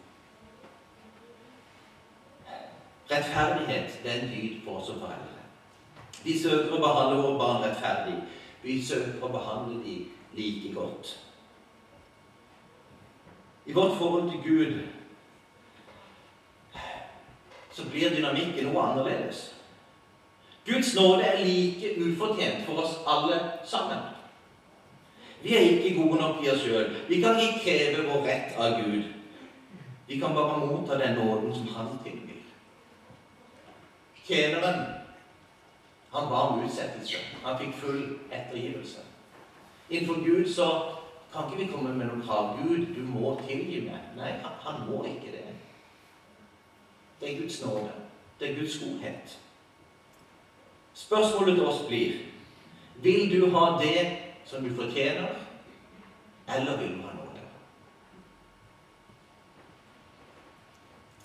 Rettferdighet 3.11 4.01
det 4.03 4.11
er 4.13 4.21
en 4.21 4.33
dyd 4.35 4.61
for 4.65 4.81
oss 4.81 4.87
som 4.87 5.01
foreldre. 5.01 5.45
Vi 6.25 6.35
søker 6.39 6.75
å 6.77 6.83
behandle 6.83 7.23
våre 7.23 7.39
barn 7.39 7.65
rettferdig. 7.65 8.19
Vi 8.63 8.83
søker 8.85 9.23
å 9.23 9.33
behandle 9.33 9.81
dem 9.85 10.07
like 10.37 10.75
godt. 10.75 11.15
I 13.67 13.73
vårt 13.73 13.99
forhold 13.99 14.31
til 14.31 14.41
Gud 14.45 14.79
så 17.73 17.85
blir 17.91 18.11
dynamikken 18.11 18.67
noe 18.67 18.83
annerledes. 18.83 19.43
Guds 20.67 20.95
nåde 20.97 21.23
er 21.25 21.45
like 21.45 21.95
ufortjent 22.03 22.65
for 22.67 22.83
oss 22.83 22.97
alle 23.07 23.39
sammen. 23.65 24.01
Vi 25.43 25.55
er 25.55 25.61
ikke 25.61 25.95
gode 26.03 26.19
nok 26.21 26.43
i 26.45 26.51
oss 26.51 26.65
sjøl. 26.65 26.91
Vi 27.09 27.21
kan 27.23 27.39
ikke 27.39 27.63
kreve 27.63 28.09
vår 28.09 28.27
rett 28.27 28.57
av 28.59 28.81
Gud. 28.83 29.05
Vi 30.09 30.19
kan 30.19 30.35
bare 30.35 30.67
motta 30.67 30.99
den 30.99 31.15
nåden 31.15 31.55
som 31.55 31.69
Han 31.77 31.99
tilbyr. 32.05 32.38
Tjeneren 34.29 34.85
han 36.11 36.29
ba 36.29 36.41
om 36.49 36.65
utsettelse. 36.65 37.17
Han 37.43 37.59
fikk 37.59 37.75
full 37.75 38.03
ettergivelse. 38.31 39.01
Innenfor 39.89 40.25
Gud 40.25 40.55
så 40.55 40.69
kan 41.33 41.49
ikke 41.49 41.65
vi 41.65 41.73
komme 41.73 41.95
med 41.95 42.07
noen 42.07 42.23
krav. 42.23 42.59
Gud, 42.61 42.95
du 42.97 43.03
må 43.05 43.39
tilgi 43.49 43.81
meg. 43.87 44.13
Nei, 44.17 44.33
han 44.65 44.85
må 44.89 45.03
ikke 45.09 45.33
det. 45.33 45.45
Det 47.21 47.33
er 47.33 47.41
Guds 47.41 47.61
nåde. 47.65 47.93
Det 48.41 48.51
er 48.51 48.61
Guds 48.61 48.79
godhet. 48.79 49.39
Spørsmålet 50.95 51.55
til 51.55 51.67
oss 51.67 51.87
blir 51.89 52.13
Vil 53.03 53.31
du 53.31 53.51
ha 53.51 53.79
det 53.83 54.19
som 54.45 54.65
du 54.65 54.75
fortjener, 54.75 55.29
eller 56.57 56.77
vil 56.77 56.97
du 56.97 57.03
ha 57.03 57.13
nåde? 57.15 57.45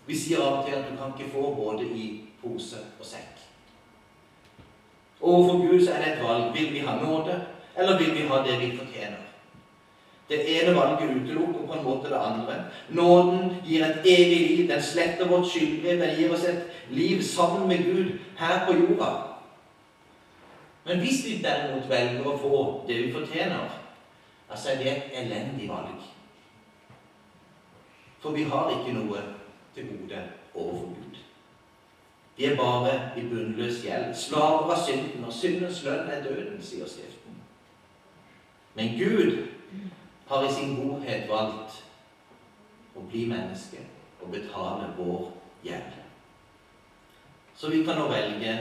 Vi 0.06 0.18
sier 0.18 0.44
av 0.44 0.60
og 0.60 0.68
til 0.68 0.76
at 0.76 0.92
du 0.92 0.98
kan 0.98 1.16
ikke 1.18 1.32
få 1.34 1.56
både 1.56 1.88
i 1.88 2.06
pose 2.44 2.78
og 3.00 3.06
sekk. 3.06 3.42
Overfor 5.24 5.68
Gud 5.68 5.86
så 5.86 5.94
er 5.94 6.04
det 6.04 6.14
et 6.14 6.24
valg. 6.24 6.54
Vil 6.54 6.74
vi 6.74 6.80
ha 6.80 6.96
nåde, 7.00 7.46
eller 7.78 8.00
vil 8.00 8.14
vi 8.16 8.28
ha 8.28 8.42
det 8.44 8.60
vi 8.60 8.78
fortjener? 8.78 9.24
Det 10.30 10.62
ene 10.62 10.76
valget 10.76 11.16
utelukker 11.16 11.68
på 11.68 11.74
en 11.74 11.84
måte 11.84 12.10
det 12.10 12.20
andre. 12.20 12.64
Nåden 12.90 13.56
gir 13.66 13.86
et 13.86 14.06
evig 14.06 14.50
liv. 14.50 14.70
Den 14.70 14.82
sletter 14.82 15.28
vårt 15.28 15.48
skyldbrev. 15.48 16.00
Den 16.00 16.16
gir 16.18 16.34
oss 16.34 16.44
et 16.44 16.64
liv 16.90 17.22
sammen 17.22 17.68
med 17.68 17.78
Gud 17.78 18.20
her 18.38 18.66
på 18.66 18.74
jorda. 18.74 19.12
Men 20.86 21.00
hvis 21.00 21.26
vi 21.26 21.42
derimot 21.44 21.90
velger 21.90 22.28
å 22.28 22.38
få 22.38 22.84
det 22.88 22.98
vi 23.06 23.12
fortjener, 23.14 23.70
altså 24.50 24.72
er 24.72 24.78
det 24.78 24.92
et 24.92 25.20
elendig 25.24 25.70
valg. 25.70 26.02
For 28.20 28.32
vi 28.32 28.44
har 28.44 28.72
ikke 28.72 28.96
noe 28.96 29.22
til 29.76 29.88
gode. 29.92 30.24
Vi 32.38 32.46
er 32.46 32.56
bare 32.58 32.94
i 33.18 33.22
bunnløs 33.30 33.84
gjeld, 33.84 34.16
slaver 34.16 34.72
av 34.74 34.80
synden, 34.86 35.26
og 35.26 35.34
syndens 35.34 35.84
lønn 35.86 36.10
er 36.10 36.24
døden, 36.24 36.62
sier 36.62 36.90
Skriften. 36.90 37.36
Men 38.74 38.96
Gud 38.98 39.48
har 40.28 40.46
i 40.46 40.54
sin 40.54 40.76
godhet 40.80 41.28
valgt 41.30 41.84
å 42.98 43.04
bli 43.06 43.28
menneske 43.30 43.84
og 44.22 44.32
betale 44.34 44.90
vår 44.98 45.28
gjeld. 45.66 46.00
Så 47.56 47.70
vi 47.70 47.84
kan 47.86 48.02
nå 48.02 48.08
velge 48.10 48.56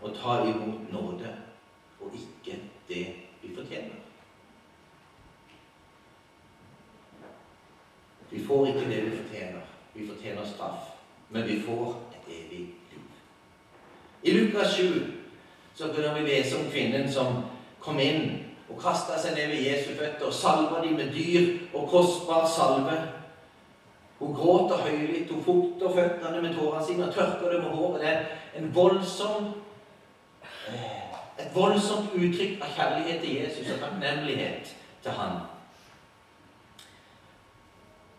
å 0.00 0.12
ta 0.16 0.38
imot 0.48 0.88
nåde 0.92 1.34
og 2.00 2.16
ikke 2.16 2.56
det 2.88 3.04
vi 3.42 3.52
fortjener. 3.52 4.00
Vi 8.32 8.40
får 8.46 8.66
ikke 8.66 8.88
det 8.88 9.02
vi 9.04 9.16
fortjener. 9.18 9.68
Vi 9.94 10.08
fortjener 10.08 10.48
straff. 10.48 10.88
Men 11.28 11.44
vi 11.48 11.60
får. 11.60 12.11
I 14.22 14.30
Lukas 14.30 14.76
7 14.76 15.06
så 15.74 15.88
kunne 15.88 16.14
vi 16.14 16.20
lese 16.20 16.56
om 16.56 16.70
kvinnen 16.70 17.12
som 17.12 17.42
kom 17.80 17.98
inn 18.00 18.28
og 18.68 18.78
kasta 18.80 19.18
seg 19.18 19.34
ned 19.36 19.50
ved 19.50 19.64
Jesu 19.66 19.90
føtter 19.98 20.28
og 20.28 20.34
salva 20.34 20.82
dem 20.84 20.94
med 20.96 21.10
dyr 21.14 21.48
og 21.74 21.88
kostbar 21.90 22.46
salve. 22.48 22.96
Hun 24.18 24.34
gråter 24.34 24.84
høylytt, 24.84 25.30
hun 25.30 25.42
fukter 25.44 25.94
føttene 25.96 26.42
med 26.42 26.54
tårene 26.54 26.84
sine 26.86 27.08
og 27.08 27.14
tørker 27.14 27.50
dem 27.52 27.64
med 27.64 27.74
håret. 27.74 28.00
Det 28.00 28.08
er 28.08 28.60
en 28.60 28.74
voldsom, 28.74 29.48
eh, 30.68 31.42
et 31.42 31.50
voldsomt 31.54 32.14
uttrykk 32.14 32.62
av 32.62 32.76
kjærlighet 32.76 33.20
til 33.20 33.34
Jesus 33.40 33.72
og 33.74 33.80
takknemlighet 33.80 34.74
til 35.02 35.18
han. 35.18 35.40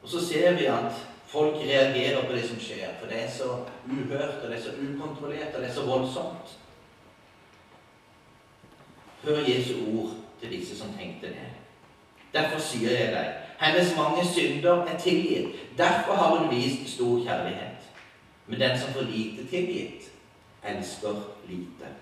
Og 0.04 0.10
så 0.10 0.26
ser 0.28 0.60
vi 0.60 0.66
at 0.66 1.13
folk 1.34 1.56
reagerer 1.56 2.28
på 2.28 2.34
det 2.34 2.44
som 2.48 2.60
skjer, 2.62 2.94
for 3.00 3.10
det 3.10 3.24
er 3.24 3.32
så 3.32 3.50
uhørt, 3.90 4.44
og 4.44 4.50
det 4.50 4.58
er 4.58 4.62
så 4.62 4.70
ukontrollert, 4.70 5.56
og 5.56 5.62
det 5.62 5.70
er 5.70 5.74
så 5.74 5.86
voldsomt. 5.86 6.58
Hør 9.24 9.40
Jesu 9.48 9.74
ord 9.98 10.12
til 10.42 10.52
disse 10.52 10.78
som 10.78 10.94
tenkte 11.00 11.28
det. 11.28 11.50
Derfor 12.34 12.60
sier 12.62 12.92
jeg 12.92 13.12
deg, 13.14 13.34
hennes 13.60 13.96
mange 13.98 14.26
synder 14.28 14.86
er 14.86 15.00
tilgitt. 15.00 15.56
Derfor 15.78 16.14
har 16.14 16.38
hun 16.38 16.50
vist 16.52 16.96
stor 16.96 17.24
kjærlighet. 17.26 17.90
Men 18.48 18.60
den 18.60 18.80
som 18.80 18.94
får 18.94 19.02
lite 19.10 19.48
tilgitt, 19.48 20.12
elsker 20.64 21.22
lite. 21.50 21.94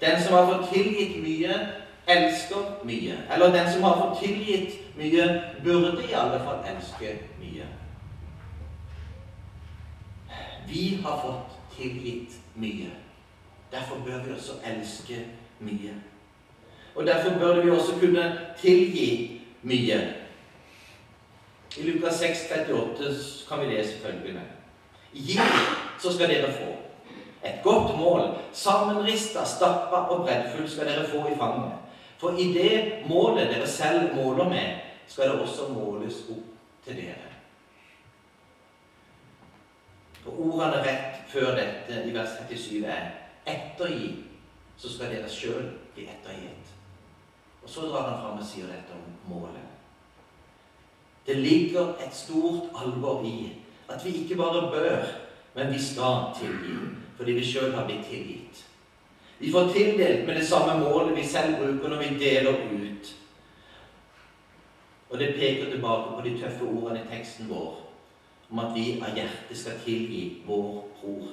Den 0.00 0.22
som 0.22 0.34
har 0.34 0.52
fått 0.52 0.72
tilgitt 0.72 1.18
mye, 1.22 1.56
elsker 2.06 2.84
mye. 2.84 3.14
Eller 3.34 3.52
den 3.52 3.72
som 3.72 3.82
har 3.82 3.96
fått 4.00 4.20
tilgitt 4.24 4.96
mye, 4.96 5.42
burde 5.64 6.02
i 6.10 6.14
alle 6.14 6.38
fall 6.44 6.62
elske 6.74 7.18
mye. 7.40 7.66
Vi 10.68 10.98
har 11.04 11.20
fått 11.22 11.56
tilgitt 11.76 12.38
mye. 12.54 12.90
Derfor 13.72 13.96
bør 14.06 14.22
vi 14.22 14.32
også 14.32 14.52
elske 14.64 15.24
mye. 15.58 15.94
Og 16.94 17.06
Derfor 17.06 17.38
burde 17.38 17.62
vi 17.62 17.70
også 17.70 17.92
kunne 18.00 18.38
tilgi 18.60 19.42
mye. 19.62 20.14
I 21.76 21.82
Lukas 21.82 22.14
6, 22.14 22.38
38 22.68 23.14
kan 23.48 23.60
vi 23.60 23.66
lese 23.74 23.98
følgende. 23.98 24.40
Gi, 25.12 25.38
så 26.00 26.12
skal 26.12 26.28
dere 26.28 26.52
få. 26.52 26.72
Et 27.44 27.62
godt 27.62 27.98
mål, 27.98 28.22
sammenrista, 28.52 29.44
stappa 29.44 29.96
og 29.96 30.24
breddfull 30.24 30.70
skal 30.70 30.86
dere 30.86 31.08
få 31.08 31.26
i 31.28 31.36
fanget. 31.38 31.85
For 32.18 32.38
i 32.40 32.52
det 32.52 33.02
målet 33.08 33.50
dere 33.52 33.68
selv 33.68 34.14
måler 34.16 34.48
med, 34.48 34.78
skal 35.06 35.30
det 35.30 35.40
også 35.40 35.68
måles 35.72 36.22
opp 36.32 36.84
til 36.86 36.96
dere. 36.96 37.32
Og 40.26 40.40
Ordene 40.46 40.82
rett 40.82 41.20
før 41.30 41.52
dette 41.54 42.00
i 42.08 42.14
vers 42.14 42.38
37 42.48 42.86
er 42.90 43.10
ettergi, 43.46 44.14
så 44.76 44.90
skal 44.90 45.12
dere 45.12 45.30
sjøl 45.30 45.68
bli 45.94 46.08
ettergitt. 46.10 46.72
Og 47.62 47.70
så 47.70 47.86
drar 47.86 48.10
han 48.10 48.20
fram 48.22 48.40
og 48.40 48.46
sier 48.46 48.70
dette 48.70 48.96
om 48.96 49.06
målet. 49.30 49.62
Det 51.26 51.36
ligger 51.36 51.94
et 52.02 52.14
stort 52.14 52.74
alvor 52.78 53.24
i 53.26 53.52
at 53.90 54.04
vi 54.04 54.12
ikke 54.22 54.38
bare 54.38 54.70
bør, 54.70 55.06
men 55.54 55.72
vi 55.72 55.82
skal 55.82 56.30
tilgi. 56.38 56.76
Fordi 57.16 57.32
vi 57.32 57.44
sjøl 57.44 57.74
har 57.74 57.86
blitt 57.86 58.06
tilgitt. 58.10 58.66
Vi 59.38 59.52
får 59.52 59.72
tildelt 59.72 60.26
med 60.26 60.36
det 60.36 60.46
samme 60.46 60.78
målet 60.80 61.16
vi 61.16 61.26
selv 61.26 61.56
bruker 61.56 61.88
når 61.88 61.98
vi 61.98 62.18
deler 62.18 62.52
ut. 62.52 63.16
Og 65.10 65.18
det 65.18 65.34
peker 65.34 65.70
tilbake 65.70 66.14
på 66.14 66.28
de 66.28 66.38
tøffe 66.40 66.64
ordene 66.64 67.02
i 67.04 67.16
teksten 67.16 67.50
vår 67.50 67.82
om 68.50 68.58
at 68.58 68.74
vi 68.74 69.02
av 69.02 69.14
hjertet 69.16 69.58
skal 69.58 69.78
tilgi 69.84 70.42
vår 70.46 70.84
bror. 71.00 71.30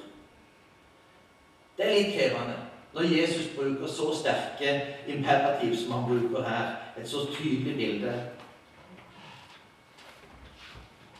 Det 1.76 1.86
er 1.86 1.94
litt 1.94 2.14
krevende 2.14 2.56
når 2.94 3.10
Jesus 3.10 3.50
bruker 3.56 3.90
så 3.90 4.12
sterke 4.14 4.74
imperativ 5.10 5.74
som 5.76 5.92
han 5.92 6.04
bruker 6.10 6.46
her. 6.46 6.74
Et 6.98 7.08
så 7.08 7.26
tydelig 7.32 7.76
bilde. 7.76 8.12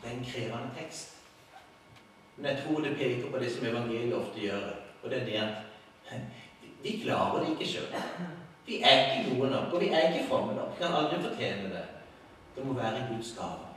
Det 0.03 0.11
er 0.11 0.15
en 0.15 0.27
krevende 0.33 0.71
tekst. 0.79 1.17
Men 2.37 2.47
jeg 2.47 2.63
tror 2.63 2.81
det 2.81 2.97
peker 2.99 3.31
på 3.31 3.39
det 3.39 3.51
som 3.53 3.67
evangeliet 3.67 4.15
ofte 4.15 4.41
gjør. 4.41 4.71
Og 5.03 5.11
det 5.11 5.21
er 5.21 5.25
det 5.25 5.41
at 5.43 6.21
vi 6.85 7.01
klarer 7.05 7.41
det 7.41 7.51
ikke 7.55 7.71
sjøl. 7.73 7.93
Vi 8.67 8.81
er 8.83 8.99
ikke 9.05 9.37
gode 9.37 9.51
nok, 9.51 9.73
og 9.73 9.81
vi 9.81 9.89
er 9.89 10.09
ikke 10.09 10.27
fromme 10.29 10.55
nok. 10.55 10.75
Vi 10.75 10.85
kan 10.85 10.97
aldri 10.97 11.23
fortjene 11.23 11.71
det. 11.73 11.85
Det 12.57 12.67
må 12.67 12.73
være 12.73 13.07
Guds 13.11 13.33
gave. 13.39 13.71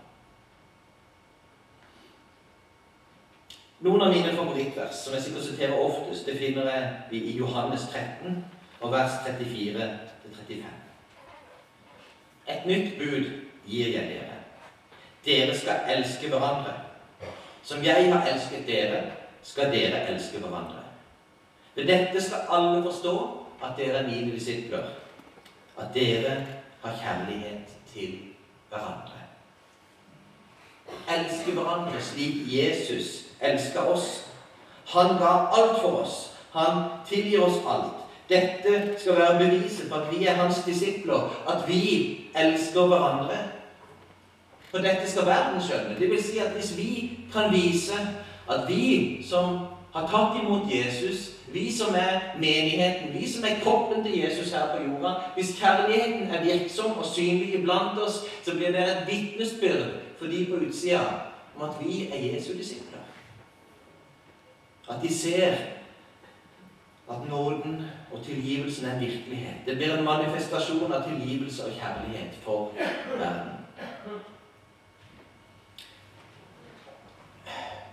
Noen 3.80 4.02
av 4.02 4.12
mine 4.12 4.34
favorittvers, 4.34 4.96
som 5.06 5.14
jeg 5.14 5.24
sikkert 5.24 5.44
siterer 5.44 5.80
oftest, 5.80 6.26
det 6.26 6.38
finner 6.38 6.68
jeg 6.72 7.22
i 7.22 7.38
Johannes 7.38 7.86
13, 7.92 8.46
og 8.82 8.92
vers 8.92 9.20
34-35. 9.28 10.64
Et 12.48 12.66
nytt 12.66 12.98
bud 12.98 13.30
gir 13.68 13.94
jeg 13.94 14.10
dere. 14.10 14.42
Dere 15.26 15.56
skal 15.58 15.88
elske 15.96 16.28
hverandre. 16.28 16.74
Som 17.64 17.84
jeg 17.84 18.12
har 18.14 18.28
elsket 18.34 18.68
dere, 18.68 19.04
skal 19.44 19.72
dere 19.72 20.08
elske 20.12 20.44
hverandre. 20.44 20.87
Ved 21.78 21.86
dette 21.86 22.24
skal 22.24 22.48
alle 22.50 22.84
forstå 22.84 23.16
at 23.64 23.78
dere 23.78 23.98
er 24.02 24.08
mine 24.08 24.32
disipler, 24.32 24.84
at 25.78 25.94
dere 25.94 26.46
har 26.82 26.94
kjærlighet 27.02 27.70
til 27.94 28.18
hverandre. 28.70 29.22
Elsker 31.18 31.54
hverandre 31.54 32.02
slik 32.02 32.34
Jesus 32.50 33.28
elsker 33.42 33.82
oss. 33.82 34.26
Han 34.88 35.18
ga 35.22 35.34
alt 35.54 35.82
for 35.82 36.02
oss. 36.02 36.34
Han 36.52 36.84
tilgir 37.10 37.46
oss 37.46 37.62
alt. 37.68 37.94
Dette 38.30 39.00
skal 39.00 39.16
være 39.16 39.40
beviset 39.40 39.90
på 39.90 39.96
at 39.96 40.12
vi 40.12 40.26
er 40.26 40.34
hans 40.34 40.64
disipler, 40.66 41.30
at 41.50 41.68
vi 41.68 42.18
elsker 42.36 42.86
hverandre. 42.88 43.38
For 44.72 44.78
dette 44.78 45.12
skal 45.12 45.26
verden 45.26 45.62
skjønne. 45.62 46.00
Det 46.00 46.10
vil 46.10 46.24
si 46.24 46.38
at 46.38 46.52
hvis 46.58 46.78
vi 46.78 47.20
kan 47.34 47.52
vise 47.52 47.94
at 48.50 48.66
vi 48.68 49.26
som 49.30 49.60
har 49.94 50.10
tatt 50.10 50.42
imot 50.42 50.66
Jesus, 50.74 51.37
vi 51.54 51.78
som 51.78 51.96
er 51.96 52.20
menigheten, 52.36 53.14
vi 53.14 53.32
som 53.32 53.44
er 53.44 53.60
kroppen 53.64 54.04
til 54.04 54.20
Jesus 54.20 54.52
her 54.52 54.76
på 54.76 54.84
jorda 54.84 55.14
Hvis 55.36 55.60
kjærligheten 55.60 56.28
er 56.32 56.44
virksom 56.44 56.98
og 56.98 57.06
synlig 57.06 57.56
iblant 57.56 58.00
oss, 58.00 58.20
så 58.44 58.56
blir 58.56 58.72
det 58.72 58.84
et 58.84 59.08
vitnesbyrd 59.08 59.88
for 60.20 60.26
de 60.26 60.46
på 60.46 60.66
utsida 60.66 61.00
om 61.56 61.70
at 61.70 61.76
vi 61.86 62.08
er 62.08 62.34
Jesu 62.34 62.54
disipler. 62.58 63.00
At 64.90 64.96
de 65.04 65.14
ser 65.14 65.56
at 67.10 67.30
nåden 67.30 67.82
og 68.12 68.26
tilgivelsen 68.26 68.86
er 68.86 68.94
en 68.94 69.02
virkelighet. 69.02 69.56
Det 69.66 69.76
blir 69.76 69.94
en 69.94 70.06
manifestasjon 70.06 70.94
av 70.94 71.10
tilgivelse 71.10 71.66
og 71.66 71.72
kjærlighet 71.72 72.36
for 72.44 72.74
verden. 73.18 73.54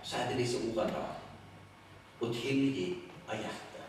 Så 0.03 0.15
er 0.17 0.29
det 0.29 0.39
disse 0.39 0.57
ordene, 0.57 0.91
da. 0.93 1.05
Å 2.21 2.31
tilgi 2.33 2.95
av 3.29 3.35
hjertet. 3.35 3.85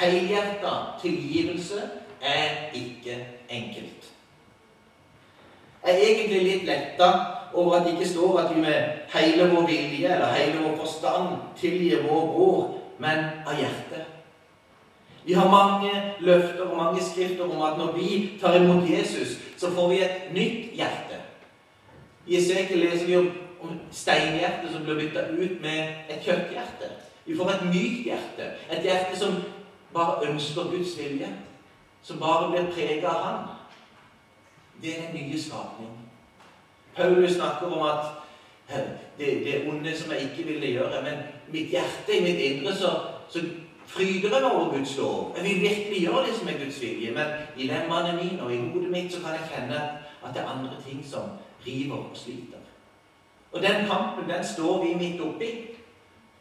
Helhjerta 0.00 0.76
tilgivelse 1.02 1.82
er 2.20 2.70
ikke 2.74 3.18
enkelt. 3.48 4.10
Jeg 5.84 5.94
er 5.94 6.06
egentlig 6.06 6.40
litt 6.44 6.64
letta 6.68 7.10
over 7.52 7.78
at 7.78 7.86
det 7.86 7.96
ikke 7.96 8.08
står 8.08 8.38
at 8.40 8.54
vi 8.54 8.60
med 8.60 9.06
hele 9.14 9.48
vår 9.54 9.66
vilje 9.66 10.14
eller 10.14 10.34
hele 10.36 10.62
vår 10.62 10.76
forstand 10.84 11.36
tilgir 11.58 12.04
vår 12.08 12.26
bror, 12.32 12.66
men 12.98 13.24
av 13.46 13.56
hjertet. 13.58 14.06
Vi 15.24 15.32
har 15.32 15.50
mange 15.50 15.90
løfter 16.20 16.64
og 16.64 16.76
mange 16.76 17.02
skrifter 17.04 17.44
om 17.44 17.62
at 17.62 17.78
når 17.78 17.92
vi 17.92 18.38
tar 18.40 18.56
imot 18.56 18.90
Jesus, 18.90 19.36
så 19.56 19.70
får 19.70 19.88
vi 19.88 20.02
et 20.02 20.32
nytt 20.32 20.76
hjerte. 20.76 21.20
I 22.26 22.36
Esekiel 22.36 22.84
leser 22.84 23.06
vi 23.06 23.16
om, 23.16 23.30
steinhjertet 23.92 24.72
som 24.72 24.84
blir 24.84 24.96
bytta 24.96 25.26
ut 25.36 25.60
med 25.60 26.08
et 26.08 26.22
kjøtthjerte. 26.24 26.88
Vi 27.30 27.36
får 27.36 27.50
et 27.50 27.64
mykt 27.64 28.04
hjerte. 28.04 28.46
Et 28.74 28.82
hjerte 28.82 29.18
som 29.18 29.36
bare 29.94 30.30
ønsker 30.30 30.62
Guds 30.62 30.98
vilje. 30.98 31.28
Som 32.02 32.18
bare 32.18 32.50
blir 32.50 32.72
preget 32.74 33.04
av 33.04 33.22
Han. 33.24 33.44
Det 34.82 34.96
er 34.96 35.02
den 35.06 35.14
nye 35.14 35.42
skapning. 35.42 35.92
Paulus 36.96 37.36
snakker 37.36 37.66
om 37.66 37.82
at 37.86 38.04
det, 39.18 39.28
det 39.44 39.68
onde 39.68 39.96
som 39.96 40.12
jeg 40.12 40.22
ikke 40.22 40.48
ville 40.48 40.72
gjøre. 40.72 41.02
Men 41.02 41.22
mitt 41.52 41.70
hjerte, 41.70 42.18
i 42.18 42.22
mitt 42.22 42.40
indre, 42.40 42.74
så, 42.74 42.90
så 43.28 43.40
fryder 43.86 44.34
jeg 44.34 44.42
meg 44.42 44.50
over 44.52 44.74
Guds 44.74 44.98
lov. 44.98 45.36
Jeg 45.36 45.44
vil 45.44 45.60
virkelig 45.60 46.00
gjøre 46.00 46.26
det 46.26 46.34
som 46.34 46.48
er 46.48 46.64
Guds 46.64 46.82
vilje. 46.82 47.14
Men 47.14 47.26
i 47.56 47.66
lemmene 47.70 48.18
mine 48.24 48.42
og 48.42 48.54
i 48.54 48.58
hodet 48.58 48.90
mitt 48.90 49.12
så 49.14 49.22
kan 49.22 49.38
jeg 49.38 49.50
kjenne 49.54 49.80
at 50.24 50.34
det 50.34 50.42
er 50.42 50.50
andre 50.50 50.82
ting 50.88 51.06
som 51.06 51.30
river 51.66 51.96
og 51.96 52.10
sliter. 52.14 52.58
Og 53.52 53.62
den 53.62 53.86
kampen, 53.86 54.30
den 54.30 54.44
står 54.44 54.84
vi 54.84 54.94
midt 54.94 55.20
oppi. 55.20 55.50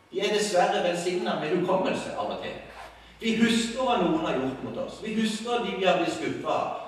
Vi 0.10 0.20
er 0.20 0.34
dessverre 0.34 0.84
velsigna 0.84 1.36
med 1.40 1.56
hukommelse 1.58 2.16
av 2.18 2.34
og 2.34 2.44
til. 2.44 2.56
Vi 3.20 3.36
husker 3.42 3.84
hva 3.84 3.98
noen 4.02 4.24
har 4.26 4.38
gjort 4.40 4.64
mot 4.64 4.78
oss. 4.86 5.02
Vi 5.04 5.14
husker 5.20 5.66
de 5.66 5.76
vi 5.78 5.86
har 5.86 6.00
blitt 6.00 6.16
skuffa 6.16 6.54
av. 6.54 6.86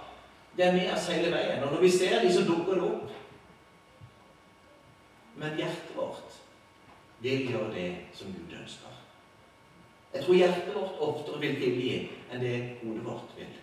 Det 0.58 0.66
er 0.66 0.76
med 0.76 0.94
oss 0.94 1.10
hele 1.12 1.32
veien. 1.32 1.64
Og 1.64 1.74
når 1.74 1.84
vi 1.84 1.92
ser 1.92 2.22
de, 2.24 2.32
så 2.34 2.46
dukker 2.48 2.80
det 2.80 2.88
opp. 2.88 3.12
Men 5.42 5.60
hjertet 5.60 5.94
vårt 5.96 6.40
vil 7.22 7.52
gjøre 7.52 7.74
det 7.76 7.90
som 8.18 8.34
Gud 8.34 8.56
ønsker. 8.58 8.98
Jeg 10.14 10.24
tror 10.26 10.36
hjertet 10.36 10.76
vårt 10.76 11.04
oftere 11.08 11.40
vil 11.44 11.60
tilgi 11.62 11.92
enn 12.32 12.44
det 12.44 12.56
hodet 12.82 13.06
vårt 13.06 13.38
vil. 13.38 13.61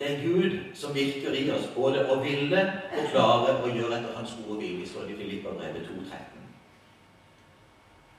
Det 0.00 0.10
er 0.10 0.22
Gud 0.24 0.58
som 0.74 0.94
virker 0.94 1.34
i 1.36 1.50
oss, 1.52 1.66
både 1.76 2.06
å 2.08 2.16
ville 2.22 2.60
og 2.96 3.08
klare 3.12 3.58
å 3.60 3.68
gjøre 3.68 3.98
etter 3.98 4.14
Hans 4.16 4.32
gode 4.40 4.62
vilje, 4.62 4.86
står 4.88 5.10
det 5.10 5.12
i 5.12 5.18
Filipperbrevet 5.18 5.90
2.13. 5.90 6.46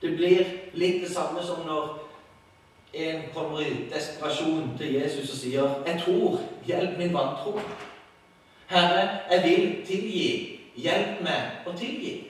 Det 0.01 0.11
blir 0.17 0.51
litt 0.77 1.01
det 1.01 1.09
samme 1.09 1.41
som 1.45 1.63
når 1.65 1.89
en 2.93 3.23
kommer 3.33 3.63
i 3.65 3.87
desperasjon 3.89 4.75
til 4.77 4.93
Jesus 4.93 5.31
og 5.31 5.37
sier 5.37 5.69
'Jeg 5.85 6.01
tror. 6.05 6.39
Hjelp 6.67 6.97
min 6.97 7.13
vantro'. 7.13 7.61
Herre, 8.67 9.19
jeg 9.31 9.43
vil 9.43 9.85
tilgi. 9.85 10.59
Hjelp 10.75 11.21
meg 11.21 11.65
å 11.65 11.77
tilgi. 11.77 12.27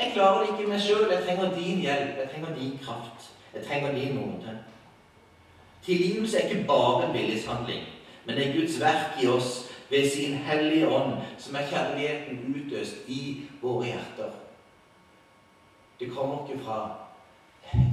Jeg 0.00 0.12
klarer 0.14 0.40
det 0.40 0.48
ikke 0.48 0.70
meg 0.70 0.80
sjøl. 0.80 1.10
Jeg 1.10 1.24
trenger 1.24 1.54
din 1.54 1.80
hjelp. 1.80 2.16
Jeg 2.18 2.28
trenger 2.30 2.54
din 2.58 2.80
kraft. 2.84 3.30
Jeg 3.54 3.64
trenger 3.64 3.94
din 3.94 4.14
nåde. 4.14 4.58
Tilgivelse 5.84 6.38
er 6.38 6.48
ikke 6.48 6.66
bare 6.66 7.06
en 7.06 7.14
viljeshandling, 7.14 7.84
men 8.28 8.36
det 8.36 8.48
er 8.48 8.56
Guds 8.60 8.80
verk 8.80 9.22
i 9.22 9.26
oss 9.26 9.70
ved 9.90 10.10
sin 10.10 10.34
hellige 10.34 10.88
ånd, 10.88 11.12
som 11.38 11.54
er 11.56 11.68
kjærligheten 11.70 12.54
utøst 12.56 12.96
i 13.08 13.48
våre 13.62 13.86
hjerter. 13.86 14.34
Det 16.00 16.10
kommer 16.12 16.44
ikke 16.44 16.64
fra 16.64 16.96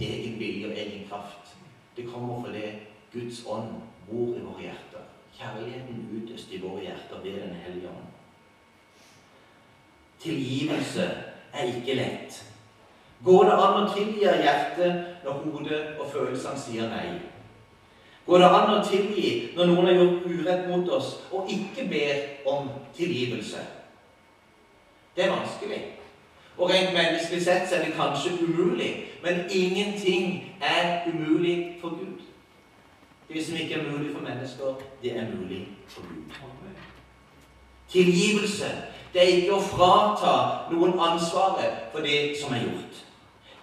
egen 0.02 0.40
vilje 0.40 0.68
og 0.68 0.74
egen 0.74 1.08
kraft. 1.10 1.56
Det 1.98 2.04
kommer 2.12 2.44
fordi 2.44 2.66
Guds 3.14 3.46
ånd 3.48 3.70
bor 4.10 4.36
i 4.36 4.42
våre 4.44 4.62
hjerter. 4.66 5.06
Kjærligheten 5.38 6.04
utøst 6.18 6.52
i 6.52 6.60
våre 6.62 6.82
hjerter 6.82 7.24
ved 7.24 7.40
Den 7.42 7.56
hellige 7.56 7.88
ånd. 7.88 8.12
Tilgivelse 10.20 11.08
er 11.54 11.64
ikke 11.64 11.96
lett. 11.96 12.42
Går 13.24 13.44
det 13.44 13.56
an 13.56 13.80
å 13.86 13.88
tilgi 13.96 14.28
hjertet 14.28 15.24
når 15.24 15.40
hodet 15.48 15.82
og 15.96 16.12
følelsene 16.12 16.60
sier 16.60 16.92
nei? 16.92 17.35
Går 18.26 18.42
det 18.42 18.46
an 18.50 18.72
å 18.74 18.86
tilgi 18.86 19.32
når 19.56 19.70
noen 19.70 19.90
har 19.90 20.00
gjort 20.00 20.30
urett 20.30 20.70
mot 20.70 20.90
oss, 20.98 21.12
og 21.32 21.52
ikke 21.52 21.86
ber 21.90 22.50
om 22.50 22.72
tilgivelse? 22.98 23.62
Det 25.16 25.26
er 25.26 25.36
vanskelig. 25.36 25.82
Og 26.58 26.72
rent 26.72 26.96
menneskelig 26.96 27.44
sett 27.44 27.70
så 27.70 27.76
er 27.78 27.86
det 27.86 27.98
kanskje 28.00 28.34
umulig, 28.42 28.92
men 29.24 29.46
ingenting 29.50 30.56
er 30.62 31.06
umulig 31.12 31.78
for 31.82 31.90
Gud. 32.00 32.24
Det 33.30 33.46
som 33.46 33.58
ikke 33.58 33.80
er 33.80 33.92
mulig 33.92 34.12
for 34.14 34.22
mennesker, 34.26 34.82
det 35.04 35.18
er 35.18 35.30
mulig 35.36 35.68
for 35.88 36.02
Gud. 36.02 36.34
Tilgivelse 37.90 38.72
det 39.16 39.22
er 39.24 39.38
ikke 39.40 39.56
å 39.56 39.64
frata 39.64 40.32
noen 40.74 40.98
ansvaret 41.00 41.86
for 41.94 42.04
det 42.04 42.34
som 42.36 42.52
er 42.52 42.66
gjort. 42.66 42.98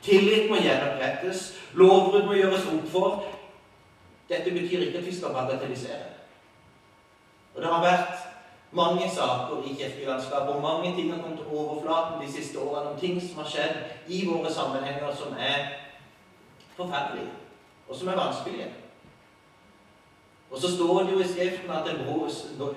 Tillit 0.03 0.49
må 0.49 0.57
gjenopprettes. 0.57 1.43
Lovbrudd 1.77 2.25
må 2.31 2.39
gjøres 2.39 2.65
opp 2.73 2.87
for. 2.89 3.27
Dette 4.33 4.51
betyr 4.51 4.87
ikke 4.87 4.99
at 4.99 5.07
vi 5.07 5.17
skal 5.17 5.35
bagatellisere. 5.37 6.05
Og 7.55 7.63
Det 7.63 7.71
har 7.71 7.83
vært 7.85 8.29
mange 8.73 9.11
saker 9.11 9.65
i 9.69 9.75
kirkelandskapet, 9.77 10.55
og 10.55 10.63
mange 10.63 10.97
ting 10.97 11.13
har 11.13 11.23
kommet 11.23 11.39
til 11.39 11.57
overflaten 11.57 12.23
de 12.27 12.33
siste 12.33 12.59
årene 12.59 12.91
om 12.91 13.01
ting 13.01 13.21
som 13.21 13.43
har 13.43 13.51
skjedd 13.51 13.75
i 14.09 14.23
våre 14.29 14.53
sammenhenger 14.53 15.15
som 15.15 15.35
er 15.39 15.67
forferdelige, 16.77 17.35
og 17.89 17.97
som 17.97 18.09
er 18.09 18.17
vanskelige. 18.17 18.69
Og 20.51 20.59
så 20.59 20.77
står 20.77 21.03
det 21.03 21.13
jo 21.13 21.19
i 21.21 21.29
Skriften 21.29 21.71
at 21.71 21.91
en 21.91 22.01
bror, 22.07 22.29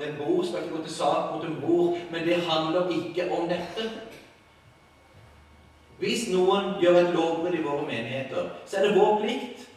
en 0.08 0.18
bror 0.20 0.44
skal 0.44 0.64
ikke 0.64 0.76
gå 0.76 0.84
til 0.84 0.96
sak 0.96 1.32
mot 1.34 1.44
en 1.44 1.58
bror, 1.62 1.98
men 2.12 2.28
det 2.28 2.44
handler 2.44 2.92
ikke 2.92 3.32
om 3.32 3.48
dette. 3.50 3.90
Hvis 6.00 6.28
noen 6.32 6.76
gjør 6.82 7.00
et 7.00 7.14
lovbrudd 7.16 7.56
i 7.56 7.64
våre 7.64 7.88
menigheter, 7.88 8.50
så 8.66 8.78
er 8.78 8.88
det 8.88 9.00
vår 9.00 9.20
plikt 9.22 9.68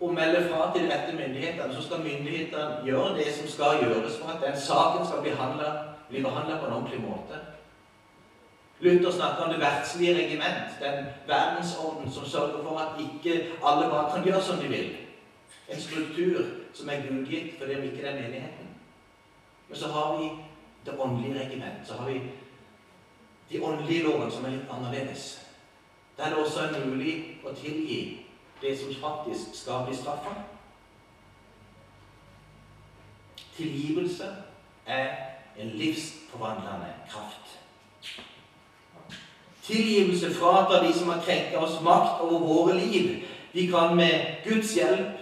å 0.00 0.08
melde 0.12 0.46
fra 0.48 0.70
til 0.72 0.86
de 0.86 0.92
rette 0.92 1.16
myndighetene. 1.16 1.74
Så 1.74 1.82
skal 1.86 2.04
myndighetene 2.04 2.84
gjøre 2.86 3.16
det 3.18 3.32
som 3.36 3.48
skal 3.48 3.82
gjøres 3.84 4.18
for 4.20 4.32
at 4.32 4.44
den 4.44 4.60
saken 4.60 5.06
skal 5.06 5.22
bli 5.22 5.32
behandla 6.24 6.60
på 6.60 6.66
en 6.66 6.72
ordentlig 6.72 7.00
måte. 7.04 7.40
Luther 8.80 9.10
snakker 9.12 9.44
om 9.44 9.52
det 9.52 9.60
verdslige 9.60 10.14
regiment, 10.14 10.80
den 10.80 11.04
verdensorden 11.28 12.12
som 12.12 12.24
sørger 12.24 12.62
for 12.64 12.78
at 12.78 13.00
ikke 13.00 13.46
alle 13.64 13.90
bare 13.90 14.12
kan 14.14 14.24
gjøre 14.24 14.42
som 14.42 14.56
de 14.56 14.68
vil. 14.68 14.96
En 15.68 15.80
struktur 15.80 16.44
som 16.74 16.88
er 16.88 17.04
gudgitt 17.08 17.58
fordi 17.58 17.74
vi 17.74 17.90
ikke 17.90 18.06
er 18.06 18.22
menigheten. 18.22 18.70
Men 19.68 19.78
så 19.78 19.88
har 19.88 20.18
vi 20.18 20.30
det 20.86 20.98
åndelige 20.98 21.40
regiment. 21.40 21.84
Så 21.84 21.94
har 21.94 22.08
vi 22.08 22.22
de 23.50 23.62
åndelige 23.62 24.02
lovene 24.02 24.30
som 24.30 24.44
er 24.44 24.50
litt 24.50 24.72
annerledes. 24.72 25.46
Der 26.16 26.28
det 26.28 26.38
også 26.38 26.60
er 26.60 26.86
mulig 26.86 27.40
å 27.44 27.52
tilgi 27.54 28.19
det 28.60 28.78
som 28.78 28.94
faktisk 28.94 29.62
skal 29.62 29.86
bli 29.86 29.96
straffa. 29.96 30.34
Tilgivelse 33.56 34.24
er 34.86 35.08
en 35.58 35.68
livsforvandlende 35.68 36.94
kraft. 37.10 37.60
Tilgivelse 39.62 40.34
fratar 40.34 40.86
de 40.86 40.92
som 40.92 41.08
har 41.08 41.22
krenka 41.22 41.58
oss, 41.58 41.80
makt 41.82 42.20
over 42.20 42.38
våre 42.38 42.78
liv. 42.78 43.24
Vi 43.52 43.66
kan 43.66 43.96
med 43.96 44.44
Guds 44.44 44.74
hjelp 44.74 45.18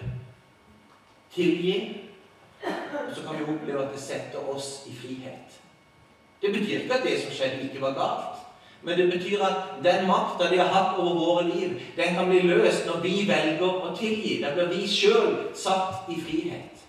tilgi, 1.35 2.01
og 3.09 3.17
så 3.17 3.23
kan 3.23 3.39
vi 3.39 3.55
oppleve 3.55 3.85
at 3.85 3.93
det 3.93 4.01
setter 4.03 4.49
oss 4.49 4.83
i 4.87 4.95
frihet. 4.97 5.61
Det 6.43 6.53
betyr 6.53 6.79
ikke 6.79 6.95
at 6.95 7.05
det 7.05 7.23
som 7.23 7.33
skjedde, 7.33 7.63
ikke 7.63 7.81
var 7.81 7.95
galt. 7.95 8.28
Men 8.83 8.99
det 8.99 9.11
betyr 9.11 9.43
at 9.43 9.85
den 9.85 10.07
makta 10.07 10.51
de 10.51 10.59
har 10.59 10.71
hatt 10.73 10.99
over 10.99 11.15
våre 11.15 11.45
liv, 11.49 11.81
den 11.97 12.15
kan 12.15 12.29
bli 12.31 12.41
løst 12.47 12.87
når 12.87 13.01
vi 13.03 13.15
velger 13.27 13.67
å 13.67 13.95
tilgi. 13.99 14.39
Da 14.43 14.55
blir 14.55 14.71
vi 14.71 14.87
sjøl 14.87 15.35
satt 15.55 16.07
i 16.09 16.21
frihet. 16.21 16.85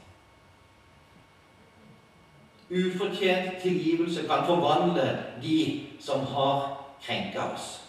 Ufortjent 2.69 3.57
tilgivelse 3.63 4.27
kan 4.29 4.45
forvandle 4.45 5.07
de 5.41 5.59
som 5.99 6.21
har 6.21 6.75
krenka 7.01 7.47
oss. 7.55 7.79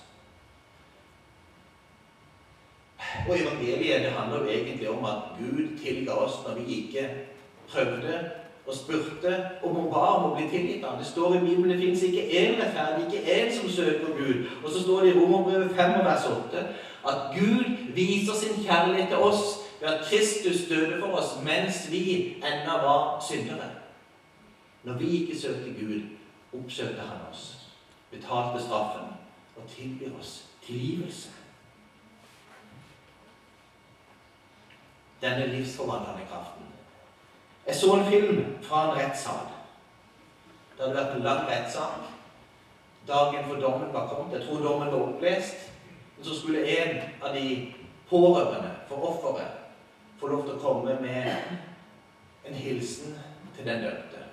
Og 3.29 3.35
evangeliet 3.37 4.07
det 4.07 4.13
handler 4.17 4.45
jo 4.45 4.49
egentlig 4.55 4.89
om 4.89 5.05
at 5.05 5.35
Gud 5.37 5.77
tilga 5.83 6.15
oss 6.25 6.41
når 6.47 6.63
vi 6.63 6.79
ikke 6.81 7.09
prøvde 7.69 8.40
og 8.71 8.77
spurte 8.77 9.51
om 9.63 9.75
hun 9.75 9.89
ba 9.91 10.05
om 10.17 10.29
å 10.29 10.35
bli 10.37 10.47
tilgitt 10.51 10.85
ham. 10.87 10.99
Det 10.99 11.09
står 11.09 11.37
i 11.37 11.43
Bibelen 11.43 11.73
det 11.73 11.81
fins 11.81 12.05
ikke 12.07 12.27
én 12.41 12.61
rettferdig, 12.61 13.07
ikke 13.07 13.35
én 13.35 13.51
som 13.57 13.71
søker 13.71 14.13
Gud. 14.19 14.45
Og 14.65 14.71
så 14.71 14.83
står 14.83 15.01
det 15.01 15.11
i 15.11 15.19
Romerbrevet 15.19 15.75
5 15.77 15.97
vers 16.07 16.29
8 16.31 16.63
at 17.11 17.35
Gud 17.35 17.65
viser 17.97 18.39
sin 18.39 18.63
kjærlighet 18.63 19.09
til 19.09 19.17
oss 19.17 19.43
ved 19.81 19.89
at 19.89 20.05
Kristus 20.07 20.69
døde 20.69 21.01
for 21.01 21.19
oss 21.19 21.35
mens 21.45 21.91
vi 21.91 22.37
ennå 22.37 22.79
var 22.87 23.25
syndere. 23.29 23.71
Når 24.85 24.95
vi 24.95 25.09
ikke 25.09 25.41
søkte 25.41 25.75
Gud, 25.81 26.01
oppsøkte 26.53 27.01
han 27.01 27.27
oss, 27.33 27.73
betalte 28.11 28.63
straffen 28.65 29.13
og 29.57 29.63
tilbyr 29.77 30.19
oss 30.21 30.45
tilgivelse. 30.67 31.31
Denne 35.21 35.47
livsforvandlende 35.47 36.27
kraften. 36.31 36.80
Jeg 37.71 37.79
så 37.79 37.97
en 37.97 38.11
film 38.11 38.57
fra 38.63 38.85
en 38.85 38.97
rettssal. 38.99 39.45
Det 40.77 40.83
hadde 40.83 40.97
vært 40.97 41.13
en 41.15 41.23
lang 41.23 41.45
rettssak. 41.47 42.09
Dagen 43.07 43.45
for 43.47 43.61
dommen 43.63 43.93
var 43.95 44.09
kommet. 44.11 44.35
Jeg 44.35 44.49
tror 44.49 44.65
dommen 44.65 44.91
var 44.91 45.05
opplest. 45.05 45.69
Men 46.17 46.27
så 46.27 46.39
skulle 46.41 46.65
en 46.67 46.97
av 47.23 47.35
de 47.35 47.75
pårørende 48.09 48.73
for 48.89 49.07
offeret 49.13 49.55
få 50.19 50.33
lov 50.33 50.43
til 50.49 50.57
å 50.57 50.65
komme 50.65 50.99
med 50.99 51.31
en 52.51 52.59
hilsen 52.59 53.15
til 53.55 53.71
den 53.71 53.87
dømte. 53.87 54.27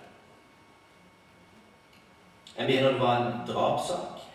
Jeg 2.58 2.66
mener 2.66 2.92
det 2.92 3.00
var 3.06 3.18
en 3.22 3.42
drapssak. 3.48 4.26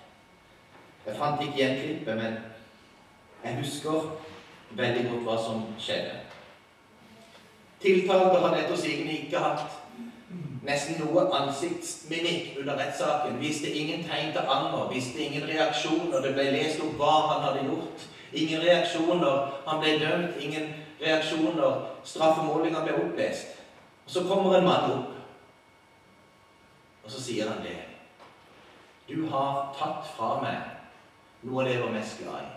Jeg 1.07 1.19
fant 1.19 1.43
ikke 1.43 1.59
igjen 1.59 1.81
klippet, 1.81 2.23
men 2.23 2.39
jeg 3.43 3.65
husker 3.65 4.13
veldig 4.79 5.09
godt 5.11 5.27
hva 5.27 5.43
som 5.43 5.67
skjedde. 5.75 6.32
Tiltalte 7.83 8.39
har 8.39 8.57
etter 8.57 8.85
ikke 8.87 9.39
hatt 9.43 9.79
nesten 10.63 11.01
noe 11.03 11.27
ansiktsmimikk 11.35 12.59
under 12.61 12.79
rettssaken. 12.79 13.41
Viste 13.43 13.73
ingen 13.73 14.05
tegn 14.07 14.31
til 14.33 14.47
anger, 14.47 14.89
viste 14.93 15.19
ingen 15.19 15.49
reaksjoner. 15.49 16.21
Det 16.23 16.35
ble 16.37 16.51
lest 16.55 16.83
opp 16.85 16.95
hva 17.01 17.15
han 17.33 17.47
hadde 17.49 17.67
gjort. 17.71 18.07
Ingen 18.33 18.63
reaksjoner. 18.63 19.51
Han 19.67 19.83
ble 19.83 19.97
dømt. 20.01 20.39
Ingen 20.41 20.71
reaksjoner. 21.01 21.81
Straffemålinga 22.05 22.85
ble 22.87 22.99
opplest. 23.03 23.59
Og 24.07 24.11
Så 24.11 24.25
kommer 24.29 24.59
en 24.59 24.65
mann 24.65 24.91
opp, 24.93 25.11
og 27.05 27.11
så 27.11 27.23
sier 27.23 27.49
han 27.49 27.63
det. 27.63 27.79
Du 29.09 29.29
har 29.31 29.75
tatt 29.79 30.07
fra 30.17 30.41
meg 30.43 31.47
noe 31.47 31.63
av 31.63 31.69
det 31.69 31.75
jeg 31.77 31.83
var 31.85 31.95
mest 31.95 32.19
glad 32.23 32.43
i. 32.43 32.51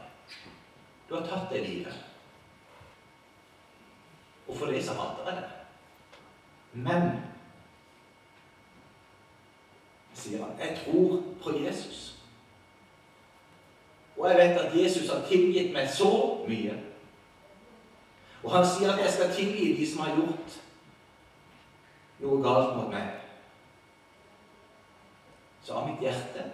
Du 1.10 1.16
har 1.16 1.26
tatt 1.30 1.54
det 1.54 1.62
livet. 1.68 1.94
Og 4.48 4.58
for 4.58 4.66
de 4.66 4.84
som 4.84 4.96
jeg 4.96 5.26
det. 5.26 5.44
Men 6.74 7.08
sier 10.14 10.44
han, 10.44 10.60
jeg 10.60 10.80
tror 10.86 11.24
på 11.44 11.58
Jesus. 11.66 12.16
Og 14.18 14.30
jeg 14.30 14.38
vet 14.38 14.60
at 14.60 14.84
Jesus 14.84 15.10
har 15.10 15.26
tilgitt 15.28 15.74
meg 15.74 15.90
så 15.92 16.12
mye. 16.48 16.78
Og 18.44 18.52
han 18.52 18.66
sier 18.68 18.94
at 18.94 19.02
jeg 19.02 19.14
skal 19.14 19.34
tilgi 19.34 19.74
de 19.78 19.92
som 19.92 20.06
har 20.06 20.16
gjort 20.16 20.58
noe 22.22 22.42
galt 22.44 22.76
mot 22.78 22.92
meg. 22.94 23.12
Så 25.66 25.74
av 25.74 25.90
mitt 25.90 26.04
hjerte 26.06 26.46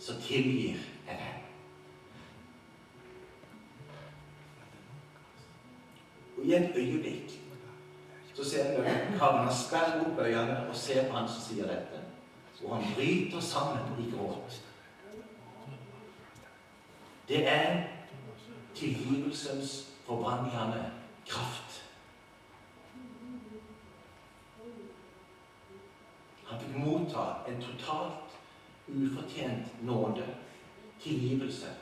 så 0.00 0.16
tilgir 0.24 0.80
jeg 1.06 1.18
deg. 1.18 1.42
I 6.46 6.54
et 6.54 6.78
øyeblikk 6.78 7.36
så 8.36 8.50
ser 8.50 8.82
vi 8.82 9.18
Kavna 9.18 9.52
sperre 9.52 10.00
opp 10.00 10.18
øynene 10.18 10.68
og 10.68 10.76
ser 10.76 11.08
på 11.08 11.16
han 11.16 11.28
som 11.28 11.40
sier 11.40 11.68
dette. 11.70 12.02
Og 12.64 12.76
han 12.76 12.94
bryter 12.94 13.40
sammen 13.40 14.04
i 14.04 14.10
gråt. 14.10 14.62
Det 17.28 17.48
er 17.48 17.82
tilgivelsens 18.74 19.88
forvandlende 20.04 20.90
kraft. 21.26 21.82
Han 26.46 26.60
fikk 26.60 26.76
motta 26.76 27.26
en 27.48 27.62
totalt 27.62 28.36
ufortjent 28.86 29.82
nåde, 29.82 30.28
tilgivelse. 31.00 31.72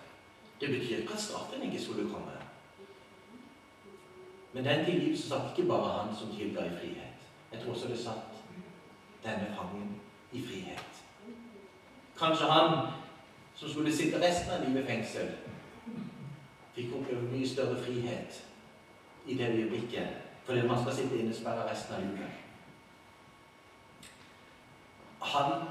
Det 0.60 0.68
betyr 0.68 1.02
ikke 1.02 1.18
at 1.18 1.20
straffen 1.20 1.62
ikke 1.62 1.82
skulle 1.82 2.10
komme. 2.10 2.43
Men 4.54 4.64
den 4.64 4.84
tilgivelsen 4.84 5.28
satt 5.28 5.58
ikke 5.58 5.68
bare 5.68 5.92
han 5.92 6.16
som 6.16 6.30
tilga 6.36 6.66
i 6.66 6.76
frihet. 6.78 7.22
Jeg 7.52 7.60
tror 7.60 7.72
også 7.72 7.88
det 7.88 7.98
satt 7.98 8.44
denne 9.24 9.56
fangen 9.56 10.00
i 10.32 10.42
frihet. 10.46 11.02
Kanskje 12.18 12.46
han 12.46 12.86
som 13.54 13.68
skulle 13.68 13.96
sitte 13.96 14.20
resten 14.22 14.52
av 14.54 14.62
livet 14.62 14.84
i 14.84 14.86
fengsel, 14.86 15.32
fikk 16.74 16.94
oppleve 16.94 17.26
mye 17.32 17.48
større 17.48 17.82
frihet 17.82 18.40
i 19.26 19.34
det 19.38 19.50
øyeblikket 19.50 20.22
fordi 20.44 20.66
man 20.68 20.82
skal 20.82 20.94
sitte 20.94 21.18
innesperra 21.18 21.70
resten 21.70 21.94
av 21.94 22.00
livet. 22.00 22.30
Han 25.20 25.68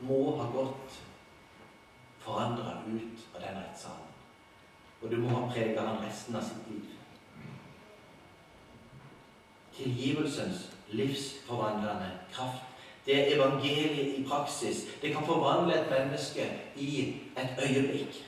må 0.00 0.36
ha 0.38 0.50
gått 0.52 1.00
forandra 2.24 2.78
ut 2.86 3.24
av 3.34 3.40
den 3.40 3.58
rettssalen. 3.58 4.12
Og 5.02 5.10
det 5.10 5.18
må 5.18 5.28
ha 5.28 5.48
prega 5.50 5.82
han 5.82 6.04
resten 6.06 6.36
av 6.36 6.46
sitt 6.46 6.70
liv 6.70 6.93
tilgivelsens 9.76 10.70
livsforvandlende 10.90 12.10
kraft. 12.32 12.62
Det 13.06 13.16
er 13.18 13.36
evangeliet 13.36 14.18
i 14.18 14.26
praksis. 14.28 14.76
Det 15.02 15.12
kan 15.12 15.26
forvandle 15.26 15.80
et 15.80 15.90
menneske 15.90 16.60
i 16.76 17.16
et 17.36 17.56
øyeblikk. 17.68 18.24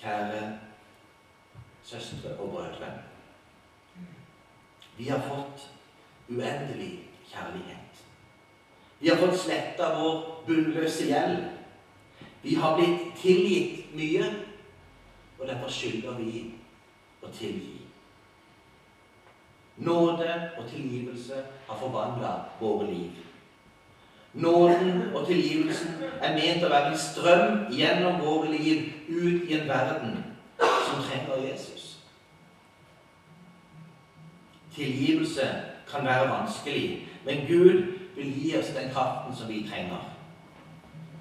Kjære 0.00 0.58
søstre 1.82 2.36
og 2.38 2.50
brødre. 2.50 2.92
Vi 4.96 5.04
har 5.04 5.20
fått 5.28 5.70
uendelig 6.28 7.00
kjærlighet. 7.32 8.04
Vi 9.00 9.08
har 9.08 9.16
fått 9.16 9.38
sletta 9.38 9.90
vår 9.98 10.44
bunnløse 10.46 11.04
gjeld. 11.06 11.44
Vi 12.42 12.54
har 12.54 12.76
blitt 12.76 13.12
tilgitt 13.20 13.94
mye, 13.94 14.30
og 15.38 15.48
derfor 15.48 15.68
skylder 15.68 16.18
vi 16.18 16.54
å 17.26 17.32
tilgi. 17.38 17.76
Nåde 19.76 20.50
og 20.58 20.68
tilgivelse 20.70 21.42
har 21.68 21.78
forvandla 21.78 22.32
våre 22.60 22.86
liv. 22.90 23.10
Nåden 24.34 25.14
og 25.14 25.26
tilgivelsen 25.26 25.88
er 26.20 26.34
ment 26.36 26.64
å 26.64 26.70
være 26.72 26.92
en 26.92 27.00
strøm 27.00 27.52
gjennom 27.72 28.20
våre 28.20 28.52
liv 28.52 28.90
ut 29.08 29.48
i 29.48 29.56
en 29.56 29.68
verden 29.68 30.16
som 30.58 31.04
trenger 31.04 31.44
Jesus. 31.44 31.86
Tilgivelse 34.76 35.46
kan 35.88 36.04
være 36.04 36.28
vanskelig, 36.28 37.08
men 37.24 37.46
Gud 37.48 37.82
vil 38.16 38.32
gi 38.40 38.56
oss 38.58 38.74
den 38.76 38.92
kraften 38.92 39.36
som 39.36 39.48
vi 39.48 39.64
trenger. 39.68 40.04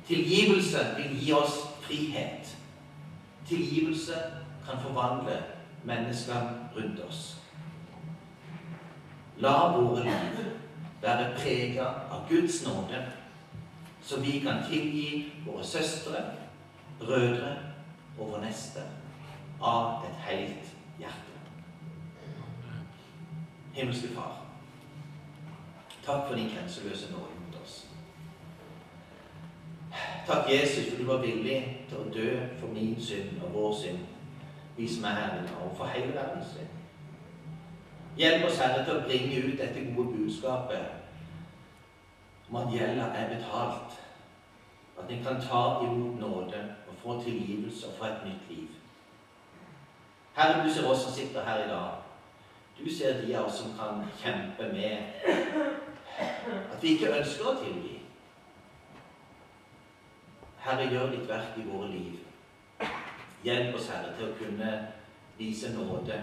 Tilgivelse 0.07 0.83
vil 0.97 1.15
gi 1.19 1.31
oss 1.33 1.59
frihet. 1.81 2.57
Tilgivelse 3.47 4.19
kan 4.65 4.81
forvandle 4.83 5.39
mennesker 5.85 6.49
rundt 6.75 6.99
oss. 7.07 7.41
La 9.37 9.55
våre 9.75 10.03
liv 10.03 10.45
være 11.01 11.33
prega 11.37 11.85
av 12.11 12.29
Guds 12.29 12.63
nåde, 12.65 13.05
så 14.01 14.19
vi 14.19 14.39
kan 14.39 14.63
tilgi 14.69 15.33
våre 15.45 15.63
søstre, 15.63 16.23
brødre 16.99 17.55
og 18.17 18.31
vår 18.31 18.41
neste 18.45 18.85
av 19.61 20.05
et 20.07 20.21
helt 20.29 20.71
hjerte. 20.99 21.35
Himmelske 23.73 24.13
Far, 24.15 24.39
takk 26.05 26.27
for 26.27 26.35
din 26.35 26.49
grenseløse 26.53 27.11
nåde 27.11 27.39
mot 27.43 27.61
oss. 27.63 27.81
Takk, 30.27 30.49
Jesus, 30.49 30.89
for 30.89 30.97
du 30.97 31.09
var 31.09 31.21
villig 31.21 31.59
til 31.89 31.99
å 31.99 32.11
dø 32.13 32.29
for 32.59 32.71
min 32.73 32.95
synd 33.01 33.43
og 33.43 33.51
vår 33.53 33.75
synd, 33.83 34.14
vi 34.77 34.88
som 34.95 35.03
er 35.03 35.09
her 35.09 35.33
i 35.33 35.47
dag, 35.47 35.57
og 35.65 35.77
for 35.77 35.85
hele 35.85 36.13
verdens 36.13 36.47
synd. 36.53 36.67
Hjelp 38.17 38.45
oss, 38.45 38.59
Herre, 38.59 38.85
til 38.85 38.97
å 38.97 39.03
bringe 39.07 39.41
ut 39.43 39.59
dette 39.59 39.81
gode 39.95 40.13
budskapet 40.15 40.85
om 42.49 42.55
at 42.61 42.71
gjelda 42.73 43.09
er 43.11 43.31
betalt. 43.35 43.99
At 44.95 45.11
en 45.11 45.23
kan 45.23 45.41
ta 45.43 45.61
imot 45.83 46.19
nåde 46.19 46.61
og 46.88 46.99
få 47.01 47.21
tilgivelse 47.23 47.88
og 47.88 47.97
få 47.97 48.05
et 48.05 48.23
nytt 48.25 48.49
liv. 48.49 48.67
Herre, 50.35 50.63
du 50.63 50.71
ser 50.71 50.88
oss 50.88 51.03
som 51.03 51.11
sitter 51.11 51.43
her 51.43 51.65
i 51.65 51.69
dag. 51.69 51.91
Du 52.79 52.88
ser 52.91 53.21
de 53.21 53.35
av 53.35 53.45
oss 53.45 53.59
som 53.59 53.75
kan 53.79 54.03
kjempe 54.23 54.71
med 54.73 54.97
at 56.73 56.81
vi 56.81 56.95
ikke 56.95 57.11
ønsker 57.19 57.51
å 57.51 57.59
tilgi. 57.59 57.99
Herre, 60.63 60.88
gjør 60.91 61.11
ditt 61.13 61.27
verk 61.29 61.59
i 61.59 61.67
våre 61.67 61.91
liv. 61.91 62.24
Hjelp 63.45 63.75
oss, 63.77 63.91
Herre, 63.93 64.15
til 64.17 64.31
å 64.31 64.38
kunne 64.39 64.69
vise 65.38 65.69
nåde 65.75 66.15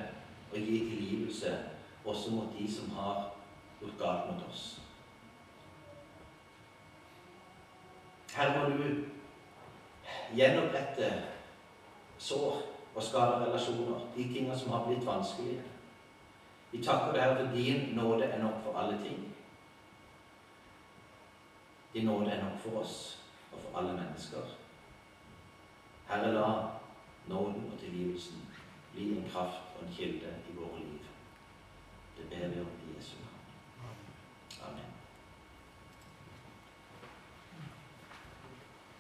og 0.51 0.57
gi 0.59 0.79
tilgivelse 0.89 1.53
også 2.03 2.33
mot 2.35 2.57
de 2.59 2.67
som 2.67 2.91
har 2.97 3.29
gjort 3.79 4.01
galt 4.01 4.25
mot 4.33 4.43
oss. 4.49 4.65
Herre, 8.35 8.59
må 8.59 8.75
du 8.75 9.05
gjenopprette 10.35 11.13
sår 12.19 12.59
og 12.95 13.03
skade 13.03 13.39
relasjoner, 13.45 14.09
de 14.17 14.27
tingene 14.33 14.59
som 14.59 14.75
har 14.75 14.89
blitt 14.89 15.07
vanskelige. 15.07 15.63
Vi 16.73 16.83
takker 16.83 17.15
deg 17.15 17.39
for 17.39 17.55
din 17.55 17.95
nåde 17.95 18.27
er 18.27 18.43
nok 18.43 18.63
for 18.67 18.83
alle 18.83 18.99
ting. 18.99 19.23
Din 21.95 22.11
nåde 22.11 22.35
er 22.35 22.45
nok 22.45 22.59
for 22.67 22.83
oss 22.83 23.01
og 23.53 23.61
for 23.61 23.79
alle 23.79 23.95
mennesker. 23.95 24.55
Herre, 26.09 26.35
la 26.35 26.49
Nåden 27.29 27.73
og 27.73 27.79
tilgivelsen 27.81 28.49
blir 28.93 29.17
en 29.17 29.31
kraft 29.31 29.77
og 29.77 29.87
en 29.87 29.95
kilde 29.95 30.35
i 30.51 30.57
våre 30.57 30.79
liv. 30.79 30.99
Det 32.17 32.29
ber 32.31 32.49
vi 32.49 32.61
om 32.61 32.67
i 32.67 32.97
Jesu 32.97 33.17
navn. 33.17 33.39
Amen. 34.69 34.92